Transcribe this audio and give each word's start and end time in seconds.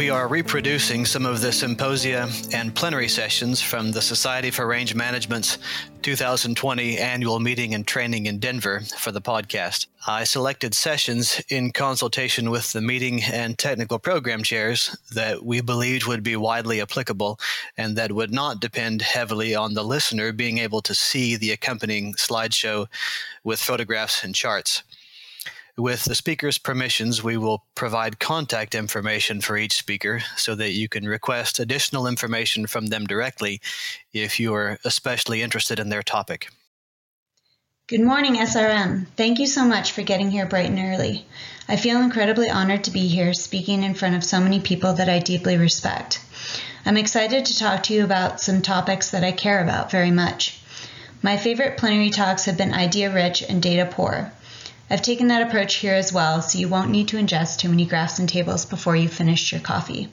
We 0.00 0.08
are 0.08 0.28
reproducing 0.28 1.04
some 1.04 1.26
of 1.26 1.42
the 1.42 1.52
symposia 1.52 2.26
and 2.54 2.74
plenary 2.74 3.06
sessions 3.06 3.60
from 3.60 3.92
the 3.92 4.00
Society 4.00 4.50
for 4.50 4.66
Range 4.66 4.94
Management's 4.94 5.58
2020 6.00 6.96
annual 6.96 7.38
meeting 7.38 7.74
and 7.74 7.86
training 7.86 8.24
in 8.24 8.38
Denver 8.38 8.80
for 8.96 9.12
the 9.12 9.20
podcast. 9.20 9.88
I 10.06 10.24
selected 10.24 10.72
sessions 10.72 11.42
in 11.50 11.70
consultation 11.72 12.48
with 12.48 12.72
the 12.72 12.80
meeting 12.80 13.22
and 13.24 13.58
technical 13.58 13.98
program 13.98 14.42
chairs 14.42 14.96
that 15.12 15.44
we 15.44 15.60
believed 15.60 16.06
would 16.06 16.22
be 16.22 16.34
widely 16.34 16.80
applicable 16.80 17.38
and 17.76 17.94
that 17.96 18.12
would 18.12 18.32
not 18.32 18.58
depend 18.58 19.02
heavily 19.02 19.54
on 19.54 19.74
the 19.74 19.84
listener 19.84 20.32
being 20.32 20.56
able 20.56 20.80
to 20.80 20.94
see 20.94 21.36
the 21.36 21.50
accompanying 21.50 22.14
slideshow 22.14 22.86
with 23.44 23.60
photographs 23.60 24.24
and 24.24 24.34
charts. 24.34 24.82
With 25.80 26.04
the 26.04 26.14
speaker's 26.14 26.58
permissions, 26.58 27.24
we 27.24 27.38
will 27.38 27.64
provide 27.74 28.18
contact 28.18 28.74
information 28.74 29.40
for 29.40 29.56
each 29.56 29.78
speaker 29.78 30.20
so 30.36 30.54
that 30.56 30.72
you 30.72 30.90
can 30.90 31.06
request 31.06 31.58
additional 31.58 32.06
information 32.06 32.66
from 32.66 32.88
them 32.88 33.06
directly 33.06 33.62
if 34.12 34.38
you 34.38 34.52
are 34.52 34.78
especially 34.84 35.40
interested 35.40 35.78
in 35.78 35.88
their 35.88 36.02
topic. 36.02 36.50
Good 37.86 38.02
morning, 38.02 38.34
SRM. 38.34 39.06
Thank 39.16 39.38
you 39.38 39.46
so 39.46 39.64
much 39.64 39.92
for 39.92 40.02
getting 40.02 40.30
here 40.30 40.44
bright 40.44 40.68
and 40.68 40.78
early. 40.78 41.24
I 41.66 41.76
feel 41.76 42.02
incredibly 42.02 42.50
honored 42.50 42.84
to 42.84 42.90
be 42.90 43.08
here 43.08 43.32
speaking 43.32 43.82
in 43.82 43.94
front 43.94 44.16
of 44.16 44.22
so 44.22 44.38
many 44.38 44.60
people 44.60 44.92
that 44.92 45.08
I 45.08 45.18
deeply 45.18 45.56
respect. 45.56 46.22
I'm 46.84 46.98
excited 46.98 47.46
to 47.46 47.58
talk 47.58 47.84
to 47.84 47.94
you 47.94 48.04
about 48.04 48.42
some 48.42 48.60
topics 48.60 49.12
that 49.12 49.24
I 49.24 49.32
care 49.32 49.62
about 49.64 49.90
very 49.90 50.10
much. 50.10 50.60
My 51.22 51.38
favorite 51.38 51.78
plenary 51.78 52.10
talks 52.10 52.44
have 52.44 52.58
been 52.58 52.74
idea 52.74 53.10
rich 53.10 53.42
and 53.42 53.62
data 53.62 53.88
poor. 53.90 54.30
I've 54.92 55.02
taken 55.02 55.28
that 55.28 55.46
approach 55.46 55.76
here 55.76 55.94
as 55.94 56.12
well, 56.12 56.42
so 56.42 56.58
you 56.58 56.68
won't 56.68 56.90
need 56.90 57.06
to 57.08 57.16
ingest 57.16 57.58
too 57.58 57.68
many 57.68 57.86
graphs 57.86 58.18
and 58.18 58.28
tables 58.28 58.66
before 58.66 58.96
you 58.96 59.08
finish 59.08 59.52
your 59.52 59.60
coffee. 59.60 60.08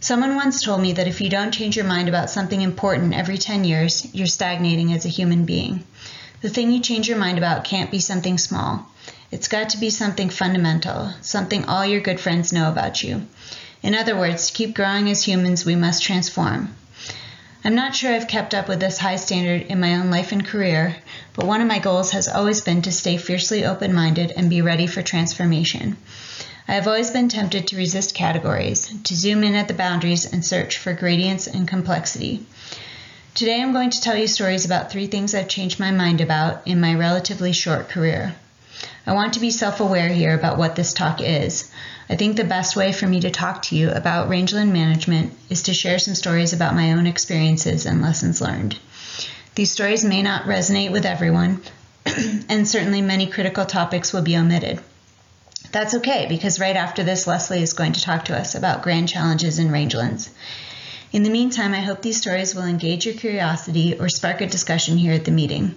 Someone 0.00 0.34
once 0.34 0.62
told 0.62 0.82
me 0.82 0.92
that 0.92 1.08
if 1.08 1.22
you 1.22 1.30
don't 1.30 1.52
change 1.52 1.76
your 1.76 1.86
mind 1.86 2.06
about 2.06 2.28
something 2.28 2.60
important 2.60 3.14
every 3.14 3.38
10 3.38 3.64
years, 3.64 4.06
you're 4.14 4.26
stagnating 4.26 4.92
as 4.92 5.06
a 5.06 5.08
human 5.10 5.46
being. 5.46 5.82
The 6.42 6.50
thing 6.50 6.70
you 6.70 6.80
change 6.80 7.08
your 7.08 7.16
mind 7.16 7.38
about 7.38 7.64
can't 7.64 7.90
be 7.90 8.00
something 8.00 8.36
small. 8.36 8.86
It's 9.30 9.48
got 9.48 9.70
to 9.70 9.78
be 9.78 9.88
something 9.88 10.28
fundamental, 10.28 11.12
something 11.22 11.64
all 11.64 11.86
your 11.86 12.00
good 12.00 12.20
friends 12.20 12.52
know 12.52 12.70
about 12.70 13.02
you. 13.02 13.26
In 13.82 13.94
other 13.94 14.14
words, 14.14 14.48
to 14.48 14.52
keep 14.52 14.74
growing 14.74 15.08
as 15.08 15.22
humans, 15.22 15.64
we 15.64 15.74
must 15.74 16.02
transform. 16.02 16.74
I'm 17.62 17.74
not 17.74 17.94
sure 17.94 18.10
I've 18.10 18.26
kept 18.26 18.54
up 18.54 18.68
with 18.68 18.80
this 18.80 18.96
high 18.96 19.16
standard 19.16 19.66
in 19.66 19.80
my 19.80 19.96
own 19.96 20.10
life 20.10 20.32
and 20.32 20.46
career, 20.46 20.96
but 21.34 21.44
one 21.44 21.60
of 21.60 21.68
my 21.68 21.78
goals 21.78 22.12
has 22.12 22.26
always 22.26 22.62
been 22.62 22.80
to 22.82 22.92
stay 22.92 23.18
fiercely 23.18 23.66
open 23.66 23.92
minded 23.92 24.32
and 24.34 24.48
be 24.48 24.62
ready 24.62 24.86
for 24.86 25.02
transformation. 25.02 25.98
I 26.66 26.72
have 26.72 26.86
always 26.86 27.10
been 27.10 27.28
tempted 27.28 27.68
to 27.68 27.76
resist 27.76 28.14
categories, 28.14 28.90
to 29.04 29.14
zoom 29.14 29.44
in 29.44 29.54
at 29.54 29.68
the 29.68 29.74
boundaries 29.74 30.24
and 30.24 30.42
search 30.42 30.78
for 30.78 30.94
gradients 30.94 31.46
and 31.46 31.68
complexity. 31.68 32.46
Today 33.34 33.60
I'm 33.60 33.72
going 33.74 33.90
to 33.90 34.00
tell 34.00 34.16
you 34.16 34.26
stories 34.26 34.64
about 34.64 34.90
three 34.90 35.06
things 35.06 35.34
I've 35.34 35.48
changed 35.48 35.78
my 35.78 35.90
mind 35.90 36.22
about 36.22 36.66
in 36.66 36.80
my 36.80 36.94
relatively 36.94 37.52
short 37.52 37.90
career. 37.90 38.36
I 39.06 39.12
want 39.12 39.34
to 39.34 39.40
be 39.40 39.50
self 39.50 39.80
aware 39.80 40.08
here 40.08 40.34
about 40.34 40.58
what 40.58 40.76
this 40.76 40.92
talk 40.92 41.20
is. 41.20 41.70
I 42.08 42.16
think 42.16 42.36
the 42.36 42.44
best 42.44 42.76
way 42.76 42.92
for 42.92 43.06
me 43.06 43.20
to 43.20 43.30
talk 43.30 43.62
to 43.62 43.76
you 43.76 43.90
about 43.90 44.28
rangeland 44.28 44.72
management 44.72 45.32
is 45.48 45.62
to 45.64 45.74
share 45.74 45.98
some 45.98 46.14
stories 46.14 46.52
about 46.52 46.74
my 46.74 46.92
own 46.92 47.06
experiences 47.06 47.86
and 47.86 48.02
lessons 48.02 48.40
learned. 48.40 48.78
These 49.54 49.72
stories 49.72 50.04
may 50.04 50.22
not 50.22 50.44
resonate 50.44 50.92
with 50.92 51.06
everyone, 51.06 51.62
and 52.48 52.66
certainly 52.66 53.02
many 53.02 53.26
critical 53.26 53.64
topics 53.64 54.12
will 54.12 54.22
be 54.22 54.36
omitted. 54.36 54.80
That's 55.72 55.94
okay 55.96 56.26
because 56.28 56.58
right 56.58 56.76
after 56.76 57.04
this, 57.04 57.26
Leslie 57.26 57.62
is 57.62 57.74
going 57.74 57.92
to 57.92 58.00
talk 58.00 58.24
to 58.24 58.36
us 58.36 58.54
about 58.54 58.82
grand 58.82 59.08
challenges 59.08 59.58
in 59.58 59.68
rangelands. 59.68 60.30
In 61.12 61.22
the 61.22 61.30
meantime, 61.30 61.74
I 61.74 61.80
hope 61.80 62.02
these 62.02 62.20
stories 62.20 62.54
will 62.54 62.64
engage 62.64 63.06
your 63.06 63.14
curiosity 63.14 63.98
or 63.98 64.08
spark 64.08 64.40
a 64.40 64.46
discussion 64.46 64.96
here 64.96 65.12
at 65.12 65.24
the 65.24 65.30
meeting. 65.30 65.74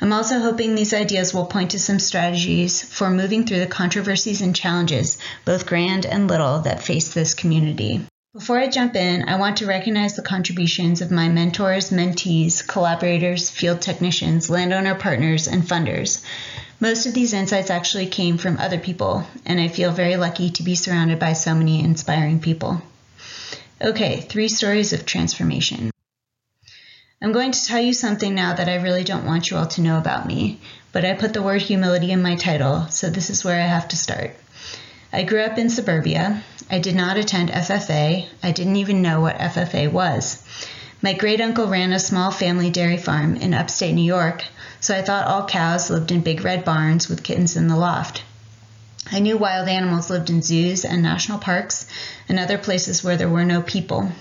I'm 0.00 0.12
also 0.12 0.38
hoping 0.38 0.74
these 0.74 0.94
ideas 0.94 1.34
will 1.34 1.46
point 1.46 1.72
to 1.72 1.78
some 1.80 1.98
strategies 1.98 2.82
for 2.82 3.10
moving 3.10 3.44
through 3.44 3.58
the 3.58 3.66
controversies 3.66 4.40
and 4.40 4.54
challenges, 4.54 5.18
both 5.44 5.66
grand 5.66 6.06
and 6.06 6.28
little, 6.28 6.60
that 6.60 6.82
face 6.82 7.12
this 7.12 7.34
community. 7.34 8.02
Before 8.32 8.58
I 8.58 8.68
jump 8.68 8.94
in, 8.94 9.28
I 9.28 9.38
want 9.38 9.56
to 9.56 9.66
recognize 9.66 10.14
the 10.14 10.22
contributions 10.22 11.00
of 11.00 11.10
my 11.10 11.28
mentors, 11.28 11.90
mentees, 11.90 12.64
collaborators, 12.64 13.50
field 13.50 13.80
technicians, 13.80 14.48
landowner 14.48 14.94
partners, 14.94 15.48
and 15.48 15.64
funders. 15.64 16.22
Most 16.78 17.06
of 17.06 17.14
these 17.14 17.32
insights 17.32 17.70
actually 17.70 18.06
came 18.06 18.38
from 18.38 18.58
other 18.58 18.78
people, 18.78 19.26
and 19.44 19.58
I 19.58 19.66
feel 19.66 19.90
very 19.90 20.16
lucky 20.16 20.50
to 20.50 20.62
be 20.62 20.76
surrounded 20.76 21.18
by 21.18 21.32
so 21.32 21.56
many 21.56 21.82
inspiring 21.82 22.38
people. 22.38 22.80
Okay, 23.82 24.20
three 24.20 24.48
stories 24.48 24.92
of 24.92 25.04
transformation. 25.04 25.90
I'm 27.20 27.32
going 27.32 27.50
to 27.50 27.66
tell 27.66 27.80
you 27.80 27.94
something 27.94 28.32
now 28.32 28.54
that 28.54 28.68
I 28.68 28.76
really 28.76 29.02
don't 29.02 29.26
want 29.26 29.50
you 29.50 29.56
all 29.56 29.66
to 29.66 29.80
know 29.80 29.98
about 29.98 30.24
me, 30.24 30.60
but 30.92 31.04
I 31.04 31.14
put 31.14 31.32
the 31.32 31.42
word 31.42 31.60
humility 31.60 32.12
in 32.12 32.22
my 32.22 32.36
title, 32.36 32.86
so 32.90 33.10
this 33.10 33.28
is 33.28 33.44
where 33.44 33.60
I 33.60 33.66
have 33.66 33.88
to 33.88 33.96
start. 33.96 34.36
I 35.12 35.24
grew 35.24 35.42
up 35.42 35.58
in 35.58 35.68
suburbia. 35.68 36.44
I 36.70 36.78
did 36.78 36.94
not 36.94 37.16
attend 37.16 37.50
FFA. 37.50 38.24
I 38.40 38.52
didn't 38.52 38.76
even 38.76 39.02
know 39.02 39.20
what 39.20 39.36
FFA 39.36 39.90
was. 39.90 40.44
My 41.02 41.12
great 41.12 41.40
uncle 41.40 41.66
ran 41.66 41.92
a 41.92 41.98
small 41.98 42.30
family 42.30 42.70
dairy 42.70 42.98
farm 42.98 43.34
in 43.34 43.52
upstate 43.52 43.96
New 43.96 44.02
York, 44.02 44.44
so 44.78 44.96
I 44.96 45.02
thought 45.02 45.26
all 45.26 45.44
cows 45.44 45.90
lived 45.90 46.12
in 46.12 46.20
big 46.20 46.44
red 46.44 46.64
barns 46.64 47.08
with 47.08 47.24
kittens 47.24 47.56
in 47.56 47.66
the 47.66 47.76
loft. 47.76 48.22
I 49.10 49.18
knew 49.18 49.36
wild 49.36 49.66
animals 49.66 50.08
lived 50.08 50.30
in 50.30 50.40
zoos 50.40 50.84
and 50.84 51.02
national 51.02 51.40
parks 51.40 51.88
and 52.28 52.38
other 52.38 52.58
places 52.58 53.02
where 53.02 53.16
there 53.16 53.28
were 53.28 53.44
no 53.44 53.60
people. 53.60 54.12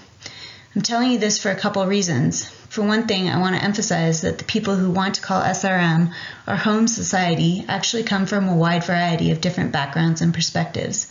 I'm 0.75 0.81
telling 0.81 1.11
you 1.11 1.19
this 1.19 1.37
for 1.37 1.51
a 1.51 1.55
couple 1.55 1.85
reasons. 1.85 2.51
For 2.69 2.81
one 2.83 3.07
thing, 3.07 3.29
I 3.29 3.39
want 3.39 3.55
to 3.55 3.63
emphasize 3.63 4.21
that 4.21 4.37
the 4.37 4.43
people 4.43 4.75
who 4.75 4.91
want 4.91 5.15
to 5.15 5.21
call 5.21 5.41
SRM 5.41 6.13
our 6.45 6.55
home 6.55 6.87
society 6.87 7.63
actually 7.67 8.03
come 8.03 8.25
from 8.25 8.47
a 8.47 8.55
wide 8.55 8.83
variety 8.83 9.31
of 9.31 9.41
different 9.41 9.71
backgrounds 9.71 10.21
and 10.21 10.33
perspectives. 10.33 11.07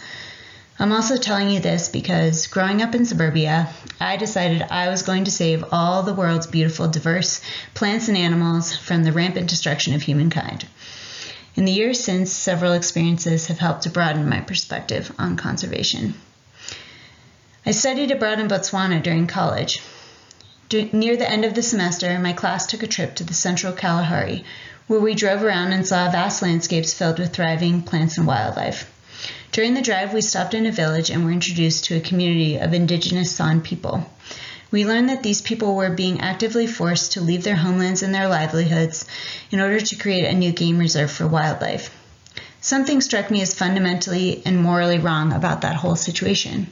I'm 0.78 0.92
also 0.92 1.16
telling 1.16 1.48
you 1.48 1.60
this 1.60 1.88
because 1.88 2.46
growing 2.48 2.82
up 2.82 2.94
in 2.94 3.06
suburbia, 3.06 3.70
I 3.98 4.18
decided 4.18 4.60
I 4.62 4.90
was 4.90 5.02
going 5.02 5.24
to 5.24 5.30
save 5.30 5.64
all 5.72 6.02
the 6.02 6.12
world's 6.12 6.46
beautiful, 6.46 6.88
diverse 6.88 7.40
plants 7.72 8.08
and 8.08 8.16
animals 8.16 8.76
from 8.76 9.02
the 9.02 9.12
rampant 9.12 9.48
destruction 9.48 9.94
of 9.94 10.02
humankind. 10.02 10.66
In 11.54 11.64
the 11.64 11.72
years 11.72 12.04
since, 12.04 12.30
several 12.30 12.74
experiences 12.74 13.46
have 13.46 13.58
helped 13.58 13.84
to 13.84 13.90
broaden 13.90 14.28
my 14.28 14.40
perspective 14.40 15.10
on 15.18 15.38
conservation. 15.38 16.12
I 17.64 17.70
studied 17.70 18.10
abroad 18.10 18.38
in 18.38 18.48
Botswana 18.48 19.02
during 19.02 19.26
college. 19.26 19.80
Near 20.72 21.16
the 21.16 21.30
end 21.30 21.44
of 21.44 21.54
the 21.54 21.62
semester, 21.62 22.18
my 22.18 22.32
class 22.32 22.66
took 22.66 22.82
a 22.82 22.88
trip 22.88 23.14
to 23.14 23.24
the 23.24 23.34
central 23.34 23.72
Kalahari, 23.72 24.44
where 24.88 24.98
we 24.98 25.14
drove 25.14 25.44
around 25.44 25.72
and 25.72 25.86
saw 25.86 26.10
vast 26.10 26.42
landscapes 26.42 26.92
filled 26.92 27.20
with 27.20 27.32
thriving 27.32 27.82
plants 27.82 28.18
and 28.18 28.26
wildlife. 28.26 28.90
During 29.52 29.74
the 29.74 29.80
drive, 29.80 30.12
we 30.12 30.22
stopped 30.22 30.54
in 30.54 30.66
a 30.66 30.72
village 30.72 31.08
and 31.08 31.24
were 31.24 31.30
introduced 31.30 31.84
to 31.84 31.96
a 31.96 32.00
community 32.00 32.56
of 32.56 32.74
indigenous 32.74 33.30
San 33.30 33.60
people. 33.60 34.10
We 34.72 34.84
learned 34.84 35.08
that 35.08 35.22
these 35.22 35.40
people 35.40 35.76
were 35.76 35.90
being 35.90 36.20
actively 36.20 36.66
forced 36.66 37.12
to 37.12 37.20
leave 37.20 37.44
their 37.44 37.54
homelands 37.54 38.02
and 38.02 38.12
their 38.12 38.26
livelihoods 38.26 39.04
in 39.52 39.60
order 39.60 39.78
to 39.78 39.94
create 39.94 40.24
a 40.24 40.34
new 40.34 40.50
game 40.50 40.78
reserve 40.78 41.12
for 41.12 41.28
wildlife. 41.28 41.96
Something 42.60 43.00
struck 43.00 43.30
me 43.30 43.40
as 43.40 43.54
fundamentally 43.54 44.42
and 44.44 44.60
morally 44.60 44.98
wrong 44.98 45.32
about 45.32 45.60
that 45.60 45.76
whole 45.76 45.94
situation. 45.94 46.66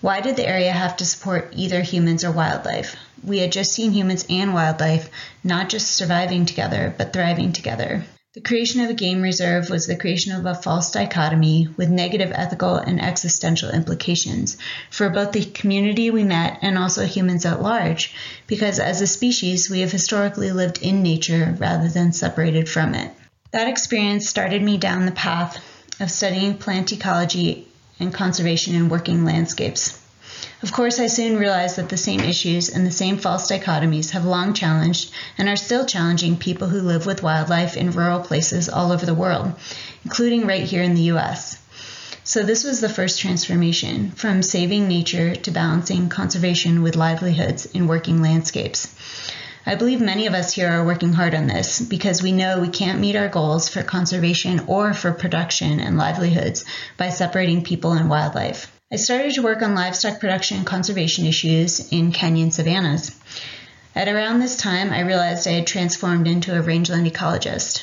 Why 0.00 0.22
did 0.22 0.36
the 0.36 0.48
area 0.48 0.72
have 0.72 0.96
to 0.96 1.04
support 1.04 1.52
either 1.54 1.82
humans 1.82 2.24
or 2.24 2.32
wildlife? 2.32 2.96
We 3.24 3.38
had 3.38 3.52
just 3.52 3.72
seen 3.72 3.92
humans 3.92 4.24
and 4.28 4.54
wildlife 4.54 5.10
not 5.44 5.68
just 5.68 5.90
surviving 5.90 6.46
together, 6.46 6.94
but 6.96 7.12
thriving 7.12 7.52
together. 7.52 8.04
The 8.34 8.42
creation 8.42 8.82
of 8.82 8.90
a 8.90 8.94
game 8.94 9.22
reserve 9.22 9.68
was 9.68 9.86
the 9.86 9.96
creation 9.96 10.32
of 10.32 10.46
a 10.46 10.54
false 10.54 10.92
dichotomy 10.92 11.68
with 11.76 11.88
negative 11.88 12.30
ethical 12.32 12.76
and 12.76 13.00
existential 13.00 13.70
implications 13.70 14.58
for 14.90 15.08
both 15.08 15.32
the 15.32 15.44
community 15.44 16.10
we 16.10 16.24
met 16.24 16.58
and 16.62 16.78
also 16.78 17.04
humans 17.04 17.44
at 17.46 17.62
large, 17.62 18.14
because 18.46 18.78
as 18.78 19.00
a 19.00 19.06
species, 19.06 19.68
we 19.68 19.80
have 19.80 19.90
historically 19.90 20.52
lived 20.52 20.82
in 20.82 21.02
nature 21.02 21.56
rather 21.58 21.88
than 21.88 22.12
separated 22.12 22.68
from 22.68 22.94
it. 22.94 23.10
That 23.50 23.66
experience 23.66 24.28
started 24.28 24.62
me 24.62 24.76
down 24.76 25.06
the 25.06 25.12
path 25.12 25.56
of 25.98 26.10
studying 26.10 26.58
plant 26.58 26.92
ecology 26.92 27.66
and 27.98 28.14
conservation 28.14 28.74
in 28.74 28.88
working 28.88 29.24
landscapes. 29.24 30.00
Of 30.60 30.72
course, 30.72 30.98
I 30.98 31.06
soon 31.06 31.36
realized 31.36 31.76
that 31.76 31.88
the 31.88 31.96
same 31.96 32.18
issues 32.18 32.68
and 32.68 32.84
the 32.84 32.90
same 32.90 33.18
false 33.18 33.48
dichotomies 33.48 34.10
have 34.10 34.24
long 34.24 34.54
challenged 34.54 35.12
and 35.38 35.48
are 35.48 35.54
still 35.54 35.86
challenging 35.86 36.36
people 36.36 36.66
who 36.66 36.80
live 36.80 37.06
with 37.06 37.22
wildlife 37.22 37.76
in 37.76 37.92
rural 37.92 38.18
places 38.18 38.68
all 38.68 38.90
over 38.90 39.06
the 39.06 39.14
world, 39.14 39.52
including 40.04 40.48
right 40.48 40.64
here 40.64 40.82
in 40.82 40.94
the 40.94 41.12
US. 41.12 41.58
So, 42.24 42.42
this 42.42 42.64
was 42.64 42.80
the 42.80 42.88
first 42.88 43.20
transformation 43.20 44.10
from 44.10 44.42
saving 44.42 44.88
nature 44.88 45.36
to 45.36 45.50
balancing 45.52 46.08
conservation 46.08 46.82
with 46.82 46.96
livelihoods 46.96 47.66
in 47.66 47.86
working 47.86 48.20
landscapes. 48.20 48.88
I 49.64 49.76
believe 49.76 50.00
many 50.00 50.26
of 50.26 50.34
us 50.34 50.54
here 50.54 50.72
are 50.72 50.84
working 50.84 51.12
hard 51.12 51.36
on 51.36 51.46
this 51.46 51.80
because 51.80 52.20
we 52.20 52.32
know 52.32 52.58
we 52.58 52.68
can't 52.68 52.98
meet 52.98 53.14
our 53.14 53.28
goals 53.28 53.68
for 53.68 53.84
conservation 53.84 54.64
or 54.66 54.92
for 54.92 55.12
production 55.12 55.78
and 55.78 55.96
livelihoods 55.96 56.64
by 56.96 57.10
separating 57.10 57.62
people 57.62 57.92
and 57.92 58.10
wildlife. 58.10 58.72
I 58.90 58.96
started 58.96 59.34
to 59.34 59.42
work 59.42 59.60
on 59.60 59.74
livestock 59.74 60.18
production 60.18 60.56
and 60.56 60.66
conservation 60.66 61.26
issues 61.26 61.92
in 61.92 62.10
Kenyan 62.10 62.50
savannas. 62.50 63.14
At 63.94 64.08
around 64.08 64.38
this 64.38 64.56
time, 64.56 64.94
I 64.94 65.00
realized 65.00 65.46
I 65.46 65.50
had 65.50 65.66
transformed 65.66 66.26
into 66.26 66.56
a 66.56 66.62
rangeland 66.62 67.06
ecologist. 67.06 67.82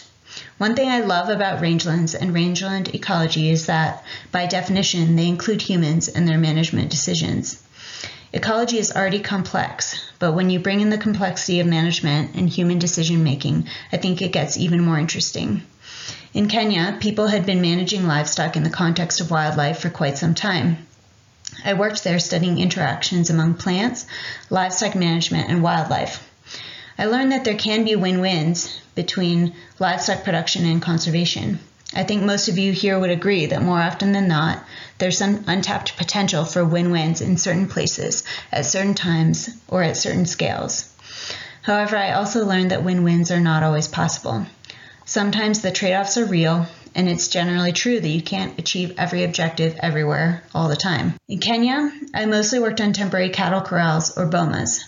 One 0.57 0.75
thing 0.75 0.89
I 0.89 1.01
love 1.01 1.29
about 1.29 1.61
rangelands 1.61 2.19
and 2.19 2.33
rangeland 2.33 2.95
ecology 2.95 3.51
is 3.51 3.67
that, 3.67 4.03
by 4.31 4.47
definition, 4.47 5.15
they 5.15 5.27
include 5.27 5.61
humans 5.61 6.07
and 6.07 6.27
their 6.27 6.39
management 6.39 6.89
decisions. 6.89 7.61
Ecology 8.33 8.79
is 8.79 8.91
already 8.91 9.19
complex, 9.19 10.03
but 10.17 10.31
when 10.31 10.49
you 10.49 10.59
bring 10.59 10.81
in 10.81 10.89
the 10.89 10.97
complexity 10.97 11.59
of 11.59 11.67
management 11.67 12.33
and 12.33 12.49
human 12.49 12.79
decision 12.79 13.23
making, 13.23 13.67
I 13.91 13.97
think 13.97 14.23
it 14.23 14.31
gets 14.31 14.57
even 14.57 14.81
more 14.81 14.97
interesting. 14.97 15.61
In 16.33 16.47
Kenya, 16.47 16.97
people 16.99 17.27
had 17.27 17.45
been 17.45 17.61
managing 17.61 18.07
livestock 18.07 18.57
in 18.57 18.63
the 18.63 18.71
context 18.71 19.21
of 19.21 19.29
wildlife 19.29 19.77
for 19.77 19.91
quite 19.91 20.17
some 20.17 20.33
time. 20.33 20.87
I 21.63 21.73
worked 21.73 22.03
there 22.03 22.19
studying 22.19 22.59
interactions 22.59 23.29
among 23.29 23.53
plants, 23.55 24.05
livestock 24.49 24.95
management, 24.95 25.49
and 25.49 25.63
wildlife. 25.63 26.27
I 26.97 27.05
learned 27.05 27.31
that 27.31 27.45
there 27.45 27.55
can 27.55 27.83
be 27.83 27.95
win 27.95 28.21
wins 28.21 28.79
between 28.95 29.53
livestock 29.79 30.23
production 30.23 30.65
and 30.65 30.81
conservation. 30.81 31.59
I 31.93 32.03
think 32.03 32.23
most 32.23 32.47
of 32.49 32.57
you 32.57 32.71
here 32.71 32.99
would 32.99 33.09
agree 33.09 33.45
that 33.45 33.61
more 33.61 33.81
often 33.81 34.11
than 34.11 34.27
not, 34.27 34.63
there's 34.97 35.17
some 35.17 35.45
untapped 35.47 35.95
potential 35.97 36.43
for 36.45 36.65
win 36.65 36.91
wins 36.91 37.21
in 37.21 37.37
certain 37.37 37.67
places, 37.67 38.23
at 38.51 38.65
certain 38.65 38.95
times, 38.95 39.49
or 39.67 39.83
at 39.83 39.97
certain 39.97 40.25
scales. 40.25 40.91
However, 41.61 41.95
I 41.95 42.11
also 42.11 42.45
learned 42.45 42.71
that 42.71 42.83
win 42.83 43.03
wins 43.03 43.31
are 43.31 43.39
not 43.39 43.63
always 43.63 43.87
possible. 43.87 44.45
Sometimes 45.05 45.61
the 45.61 45.71
trade 45.71 45.95
offs 45.95 46.17
are 46.17 46.25
real, 46.25 46.67
and 46.95 47.09
it's 47.09 47.27
generally 47.27 47.73
true 47.73 47.99
that 47.99 48.07
you 48.07 48.21
can't 48.21 48.57
achieve 48.57 48.95
every 48.97 49.23
objective 49.23 49.75
everywhere 49.79 50.41
all 50.55 50.69
the 50.69 50.75
time. 50.75 51.13
In 51.27 51.39
Kenya, 51.39 51.91
I 52.13 52.25
mostly 52.25 52.59
worked 52.59 52.81
on 52.81 52.93
temporary 52.93 53.29
cattle 53.29 53.61
corrals 53.61 54.17
or 54.17 54.25
bomas. 54.25 54.83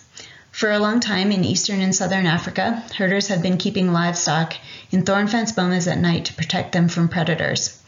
For 0.51 0.71
a 0.71 0.79
long 0.79 1.01
time 1.01 1.31
in 1.31 1.43
eastern 1.43 1.81
and 1.81 1.93
southern 1.93 2.25
Africa, 2.25 2.83
herders 2.97 3.27
have 3.27 3.43
been 3.43 3.57
keeping 3.57 3.93
livestock 3.93 4.53
in 4.89 5.03
thorn 5.03 5.27
fence 5.27 5.51
bomas 5.51 5.87
at 5.87 5.99
night 5.99 6.25
to 6.25 6.33
protect 6.33 6.71
them 6.71 6.87
from 6.87 7.09
predators. 7.09 7.79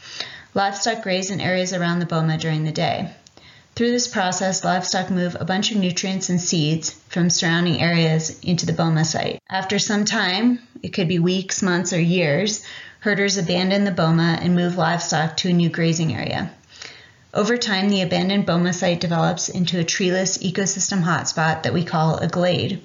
Livestock 0.54 1.02
graze 1.02 1.32
in 1.32 1.42
areas 1.42 1.74
around 1.74 2.00
the 2.00 2.06
boma 2.06 2.38
during 2.38 2.66
the 2.66 2.72
day. 2.72 3.12
Through 3.76 3.92
this 3.92 4.08
process, 4.08 4.66
livestock 4.66 5.10
move 5.10 5.38
a 5.40 5.46
bunch 5.46 5.72
of 5.72 5.78
nutrients 5.78 6.30
and 6.30 6.42
seeds 6.42 6.92
from 7.08 7.30
surrounding 7.30 7.82
areas 7.82 8.38
into 8.42 8.66
the 8.66 8.74
boma 8.74 9.06
site. 9.06 9.40
After 9.50 9.80
some 9.80 10.04
time, 10.04 10.60
it 10.84 10.90
could 10.90 11.08
be 11.08 11.18
weeks, 11.18 11.62
months, 11.62 11.94
or 11.94 12.02
years, 12.02 12.62
herders 13.00 13.38
abandon 13.38 13.86
the 13.86 13.92
boma 13.92 14.38
and 14.42 14.56
move 14.56 14.78
livestock 14.78 15.38
to 15.38 15.50
a 15.50 15.54
new 15.54 15.70
grazing 15.70 16.14
area. 16.14 16.52
Over 17.34 17.58
time, 17.58 17.90
the 17.90 18.02
abandoned 18.02 18.46
boma 18.46 18.74
site 18.74 19.00
develops 19.00 19.50
into 19.50 19.80
a 19.80 19.84
treeless 19.84 20.40
ecosystem 20.40 21.04
hotspot 21.04 21.64
that 21.64 21.74
we 21.74 21.86
call 21.86 22.18
a 22.18 22.28
glade. 22.28 22.82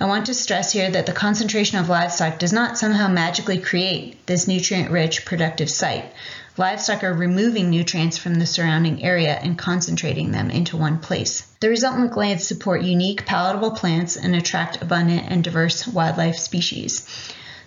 I 0.00 0.06
want 0.06 0.26
to 0.26 0.34
stress 0.34 0.72
here 0.72 0.90
that 0.90 1.06
the 1.06 1.12
concentration 1.12 1.78
of 1.78 1.88
livestock 1.88 2.40
does 2.40 2.52
not 2.52 2.76
somehow 2.76 3.06
magically 3.08 3.58
create 3.58 4.26
this 4.26 4.48
nutrient 4.48 4.90
rich, 4.90 5.24
productive 5.24 5.70
site. 5.70 6.12
Livestock 6.58 7.04
are 7.04 7.14
removing 7.14 7.70
nutrients 7.70 8.18
from 8.18 8.34
the 8.34 8.46
surrounding 8.46 9.02
area 9.02 9.38
and 9.40 9.56
concentrating 9.56 10.32
them 10.32 10.50
into 10.50 10.76
one 10.76 10.98
place. 10.98 11.42
The 11.60 11.68
resultant 11.68 12.10
glades 12.10 12.46
support 12.46 12.82
unique, 12.82 13.24
palatable 13.24 13.70
plants 13.70 14.16
and 14.16 14.34
attract 14.34 14.82
abundant 14.82 15.28
and 15.28 15.44
diverse 15.44 15.86
wildlife 15.86 16.36
species. 16.36 17.06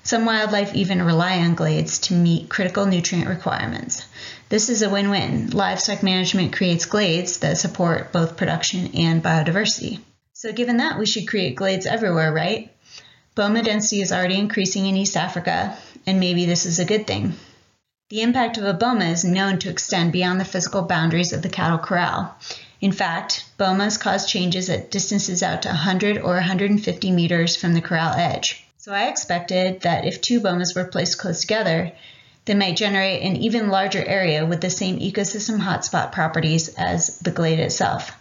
Some 0.05 0.25
wildlife 0.27 0.75
even 0.75 1.01
rely 1.01 1.39
on 1.39 1.55
glades 1.55 1.97
to 2.01 2.13
meet 2.13 2.47
critical 2.47 2.85
nutrient 2.85 3.27
requirements. 3.27 4.05
This 4.49 4.69
is 4.69 4.83
a 4.83 4.89
win 4.89 5.09
win. 5.09 5.49
Livestock 5.49 6.03
management 6.03 6.53
creates 6.53 6.85
glades 6.85 7.39
that 7.39 7.57
support 7.57 8.11
both 8.11 8.37
production 8.37 8.91
and 8.93 9.23
biodiversity. 9.23 10.01
So, 10.33 10.51
given 10.51 10.77
that, 10.77 10.99
we 10.99 11.07
should 11.07 11.27
create 11.27 11.55
glades 11.55 11.87
everywhere, 11.87 12.31
right? 12.31 12.71
Boma 13.33 13.63
density 13.63 13.99
is 13.99 14.11
already 14.11 14.37
increasing 14.37 14.85
in 14.85 14.95
East 14.95 15.17
Africa, 15.17 15.75
and 16.05 16.19
maybe 16.19 16.45
this 16.45 16.67
is 16.67 16.77
a 16.77 16.85
good 16.85 17.07
thing. 17.07 17.33
The 18.11 18.21
impact 18.21 18.59
of 18.59 18.65
a 18.65 18.75
boma 18.75 19.05
is 19.05 19.25
known 19.25 19.57
to 19.57 19.71
extend 19.71 20.11
beyond 20.11 20.39
the 20.39 20.45
physical 20.45 20.83
boundaries 20.83 21.33
of 21.33 21.41
the 21.41 21.49
cattle 21.49 21.79
corral. 21.79 22.35
In 22.79 22.91
fact, 22.91 23.45
bomas 23.57 23.99
cause 23.99 24.27
changes 24.27 24.69
at 24.69 24.91
distances 24.91 25.41
out 25.41 25.63
to 25.63 25.69
100 25.69 26.19
or 26.19 26.35
150 26.35 27.09
meters 27.09 27.55
from 27.55 27.73
the 27.73 27.81
corral 27.81 28.13
edge. 28.13 28.64
So 28.85 28.93
I 28.93 29.07
expected 29.07 29.81
that 29.81 30.05
if 30.05 30.21
two 30.21 30.39
bomas 30.39 30.75
were 30.75 30.85
placed 30.85 31.17
close 31.17 31.41
together, 31.41 31.91
they 32.45 32.53
might 32.53 32.77
generate 32.77 33.23
an 33.23 33.35
even 33.37 33.69
larger 33.69 34.05
area 34.05 34.45
with 34.45 34.61
the 34.61 34.69
same 34.69 34.99
ecosystem 34.99 35.59
hotspot 35.59 36.11
properties 36.11 36.69
as 36.75 37.17
the 37.17 37.31
glade 37.31 37.57
itself. 37.59 38.11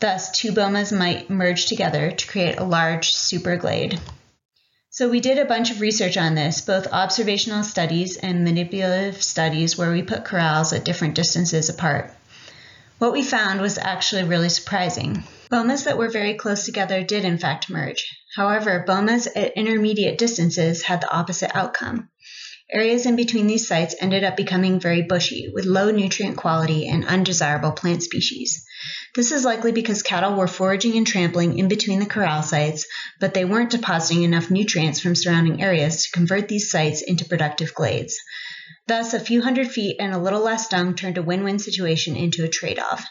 Thus, 0.00 0.32
two 0.32 0.50
bomas 0.50 0.90
might 0.90 1.30
merge 1.30 1.66
together 1.66 2.10
to 2.10 2.26
create 2.26 2.58
a 2.58 2.64
large 2.64 3.12
super 3.12 3.56
glade. 3.56 4.00
So, 4.88 5.08
we 5.08 5.20
did 5.20 5.38
a 5.38 5.44
bunch 5.44 5.70
of 5.70 5.80
research 5.80 6.16
on 6.16 6.34
this, 6.34 6.60
both 6.60 6.92
observational 6.92 7.62
studies 7.62 8.16
and 8.16 8.42
manipulative 8.42 9.22
studies 9.22 9.78
where 9.78 9.92
we 9.92 10.02
put 10.02 10.24
corrals 10.24 10.72
at 10.72 10.84
different 10.84 11.14
distances 11.14 11.68
apart. 11.68 12.12
What 12.98 13.12
we 13.12 13.22
found 13.22 13.60
was 13.60 13.78
actually 13.78 14.24
really 14.24 14.48
surprising. 14.48 15.22
Bomas 15.50 15.84
that 15.84 15.98
were 15.98 16.08
very 16.08 16.34
close 16.34 16.64
together 16.64 17.02
did 17.02 17.24
in 17.24 17.36
fact 17.36 17.68
merge. 17.68 18.08
However, 18.36 18.84
bomas 18.86 19.26
at 19.34 19.56
intermediate 19.56 20.16
distances 20.16 20.82
had 20.82 21.00
the 21.00 21.10
opposite 21.10 21.50
outcome. 21.56 22.08
Areas 22.72 23.04
in 23.04 23.16
between 23.16 23.48
these 23.48 23.66
sites 23.66 23.96
ended 24.00 24.22
up 24.22 24.36
becoming 24.36 24.78
very 24.78 25.02
bushy, 25.02 25.50
with 25.52 25.64
low 25.64 25.90
nutrient 25.90 26.36
quality 26.36 26.86
and 26.86 27.04
undesirable 27.04 27.72
plant 27.72 28.04
species. 28.04 28.64
This 29.16 29.32
is 29.32 29.44
likely 29.44 29.72
because 29.72 30.04
cattle 30.04 30.36
were 30.36 30.46
foraging 30.46 30.96
and 30.96 31.04
trampling 31.04 31.58
in 31.58 31.66
between 31.66 31.98
the 31.98 32.06
corral 32.06 32.44
sites, 32.44 32.86
but 33.18 33.34
they 33.34 33.44
weren't 33.44 33.70
depositing 33.70 34.22
enough 34.22 34.52
nutrients 34.52 35.00
from 35.00 35.16
surrounding 35.16 35.60
areas 35.60 36.04
to 36.04 36.12
convert 36.12 36.46
these 36.46 36.70
sites 36.70 37.02
into 37.02 37.24
productive 37.24 37.74
glades. 37.74 38.16
Thus, 38.86 39.14
a 39.14 39.20
few 39.20 39.42
hundred 39.42 39.68
feet 39.68 39.96
and 39.98 40.14
a 40.14 40.18
little 40.18 40.42
less 40.42 40.68
dung 40.68 40.94
turned 40.94 41.18
a 41.18 41.22
win 41.22 41.42
win 41.42 41.58
situation 41.58 42.14
into 42.14 42.44
a 42.44 42.48
trade 42.48 42.78
off. 42.78 43.04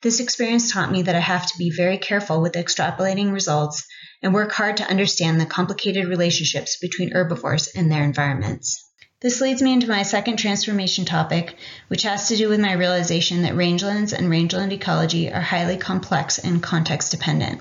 This 0.00 0.20
experience 0.20 0.72
taught 0.72 0.92
me 0.92 1.02
that 1.02 1.16
I 1.16 1.20
have 1.20 1.46
to 1.46 1.58
be 1.58 1.70
very 1.70 1.98
careful 1.98 2.40
with 2.40 2.52
extrapolating 2.52 3.32
results 3.32 3.84
and 4.22 4.32
work 4.32 4.52
hard 4.52 4.76
to 4.76 4.88
understand 4.88 5.40
the 5.40 5.46
complicated 5.46 6.06
relationships 6.06 6.76
between 6.76 7.10
herbivores 7.10 7.66
and 7.74 7.90
their 7.90 8.04
environments. 8.04 8.84
This 9.20 9.40
leads 9.40 9.60
me 9.60 9.72
into 9.72 9.88
my 9.88 10.04
second 10.04 10.36
transformation 10.36 11.04
topic, 11.04 11.56
which 11.88 12.04
has 12.04 12.28
to 12.28 12.36
do 12.36 12.48
with 12.48 12.60
my 12.60 12.74
realization 12.74 13.42
that 13.42 13.54
rangelands 13.54 14.12
and 14.12 14.30
rangeland 14.30 14.72
ecology 14.72 15.32
are 15.32 15.40
highly 15.40 15.76
complex 15.76 16.38
and 16.38 16.62
context 16.62 17.10
dependent. 17.10 17.60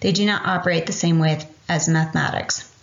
They 0.00 0.12
do 0.12 0.24
not 0.24 0.46
operate 0.46 0.86
the 0.86 0.92
same 0.92 1.18
way 1.18 1.46
as 1.68 1.86
mathematics. 1.86 2.73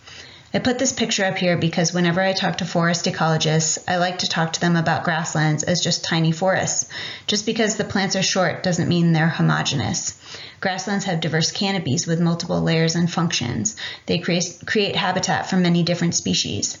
I 0.54 0.58
put 0.58 0.78
this 0.78 0.92
picture 0.92 1.24
up 1.24 1.38
here 1.38 1.56
because 1.56 1.94
whenever 1.94 2.20
I 2.20 2.34
talk 2.34 2.58
to 2.58 2.66
forest 2.66 3.06
ecologists, 3.06 3.78
I 3.88 3.96
like 3.96 4.18
to 4.18 4.28
talk 4.28 4.52
to 4.52 4.60
them 4.60 4.76
about 4.76 5.02
grasslands 5.02 5.62
as 5.62 5.80
just 5.80 6.04
tiny 6.04 6.30
forests. 6.30 6.90
Just 7.26 7.46
because 7.46 7.76
the 7.76 7.84
plants 7.84 8.16
are 8.16 8.22
short 8.22 8.62
doesn't 8.62 8.88
mean 8.88 9.12
they're 9.12 9.30
homogenous. 9.30 10.20
Grasslands 10.60 11.06
have 11.06 11.22
diverse 11.22 11.52
canopies 11.52 12.06
with 12.06 12.20
multiple 12.20 12.60
layers 12.60 12.94
and 12.96 13.10
functions. 13.10 13.76
They 14.04 14.18
create, 14.18 14.60
create 14.66 14.94
habitat 14.94 15.48
for 15.48 15.56
many 15.56 15.82
different 15.82 16.14
species. 16.14 16.76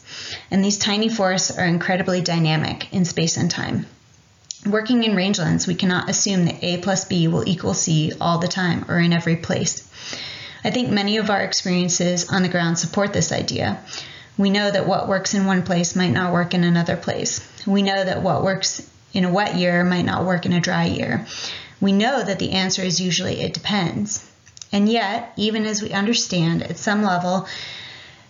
And 0.50 0.62
these 0.62 0.78
tiny 0.78 1.08
forests 1.08 1.56
are 1.56 1.64
incredibly 1.64 2.20
dynamic 2.20 2.92
in 2.92 3.06
space 3.06 3.38
and 3.38 3.50
time. 3.50 3.86
Working 4.66 5.02
in 5.02 5.16
rangelands, 5.16 5.66
we 5.66 5.74
cannot 5.76 6.10
assume 6.10 6.44
that 6.44 6.62
A 6.62 6.76
plus 6.76 7.06
B 7.06 7.26
will 7.26 7.48
equal 7.48 7.74
C 7.74 8.12
all 8.20 8.38
the 8.38 8.48
time 8.48 8.84
or 8.88 8.98
in 8.98 9.14
every 9.14 9.36
place. 9.36 9.88
I 10.64 10.70
think 10.70 10.90
many 10.90 11.16
of 11.16 11.30
our 11.30 11.40
experiences 11.40 12.30
on 12.30 12.42
the 12.42 12.48
ground 12.48 12.78
support 12.78 13.12
this 13.12 13.32
idea. 13.32 13.82
We 14.38 14.50
know 14.50 14.70
that 14.70 14.86
what 14.86 15.08
works 15.08 15.34
in 15.34 15.46
one 15.46 15.62
place 15.62 15.94
might 15.96 16.10
not 16.10 16.32
work 16.32 16.54
in 16.54 16.64
another 16.64 16.96
place. 16.96 17.46
We 17.66 17.82
know 17.82 18.02
that 18.04 18.22
what 18.22 18.42
works 18.42 18.88
in 19.12 19.24
a 19.24 19.32
wet 19.32 19.56
year 19.56 19.84
might 19.84 20.06
not 20.06 20.24
work 20.24 20.46
in 20.46 20.52
a 20.52 20.60
dry 20.60 20.86
year 20.86 21.26
we 21.82 21.92
know 21.92 22.22
that 22.22 22.38
the 22.38 22.52
answer 22.52 22.80
is 22.80 23.00
usually 23.00 23.40
it 23.40 23.52
depends. 23.52 24.24
And 24.70 24.88
yet, 24.88 25.32
even 25.36 25.66
as 25.66 25.82
we 25.82 25.90
understand 25.90 26.62
at 26.62 26.78
some 26.78 27.02
level 27.02 27.48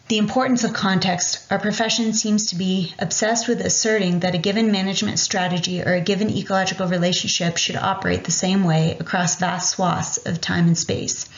the 0.09 0.17
importance 0.19 0.65
of 0.65 0.73
context, 0.73 1.47
our 1.53 1.59
profession 1.59 2.15
seems 2.15 2.47
to 2.47 2.57
be 2.57 2.95
obsessed 2.99 3.47
with 3.49 3.61
asserting 3.61 4.21
that 4.21 4.35
a 4.35 4.39
given 4.39 4.73
management 4.73 5.19
strategy 5.19 5.83
or 5.83 5.93
a 5.93 6.01
given 6.01 6.31
ecological 6.31 6.89
relationship 6.89 7.59
should 7.59 7.77
operate 7.77 8.25
the 8.25 8.31
same 8.31 8.65
way 8.65 8.97
across 8.99 9.37
vast 9.37 9.71
swaths 9.71 10.17
of 10.27 10.41
time 10.41 10.67
and 10.67 10.79
space. 10.79 11.29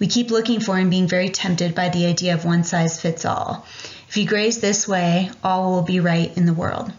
We 0.00 0.06
keep 0.06 0.30
looking 0.30 0.60
for 0.60 0.78
and 0.78 0.90
being 0.90 1.06
very 1.06 1.28
tempted 1.28 1.74
by 1.74 1.90
the 1.90 2.06
idea 2.06 2.34
of 2.34 2.46
one 2.46 2.64
size 2.64 3.00
fits 3.00 3.26
all. 3.26 3.66
If 4.08 4.16
you 4.16 4.26
graze 4.26 4.58
this 4.58 4.88
way, 4.88 5.30
all 5.44 5.70
will 5.70 5.82
be 5.82 6.00
right 6.00 6.34
in 6.36 6.46
the 6.46 6.54
world. 6.54 6.90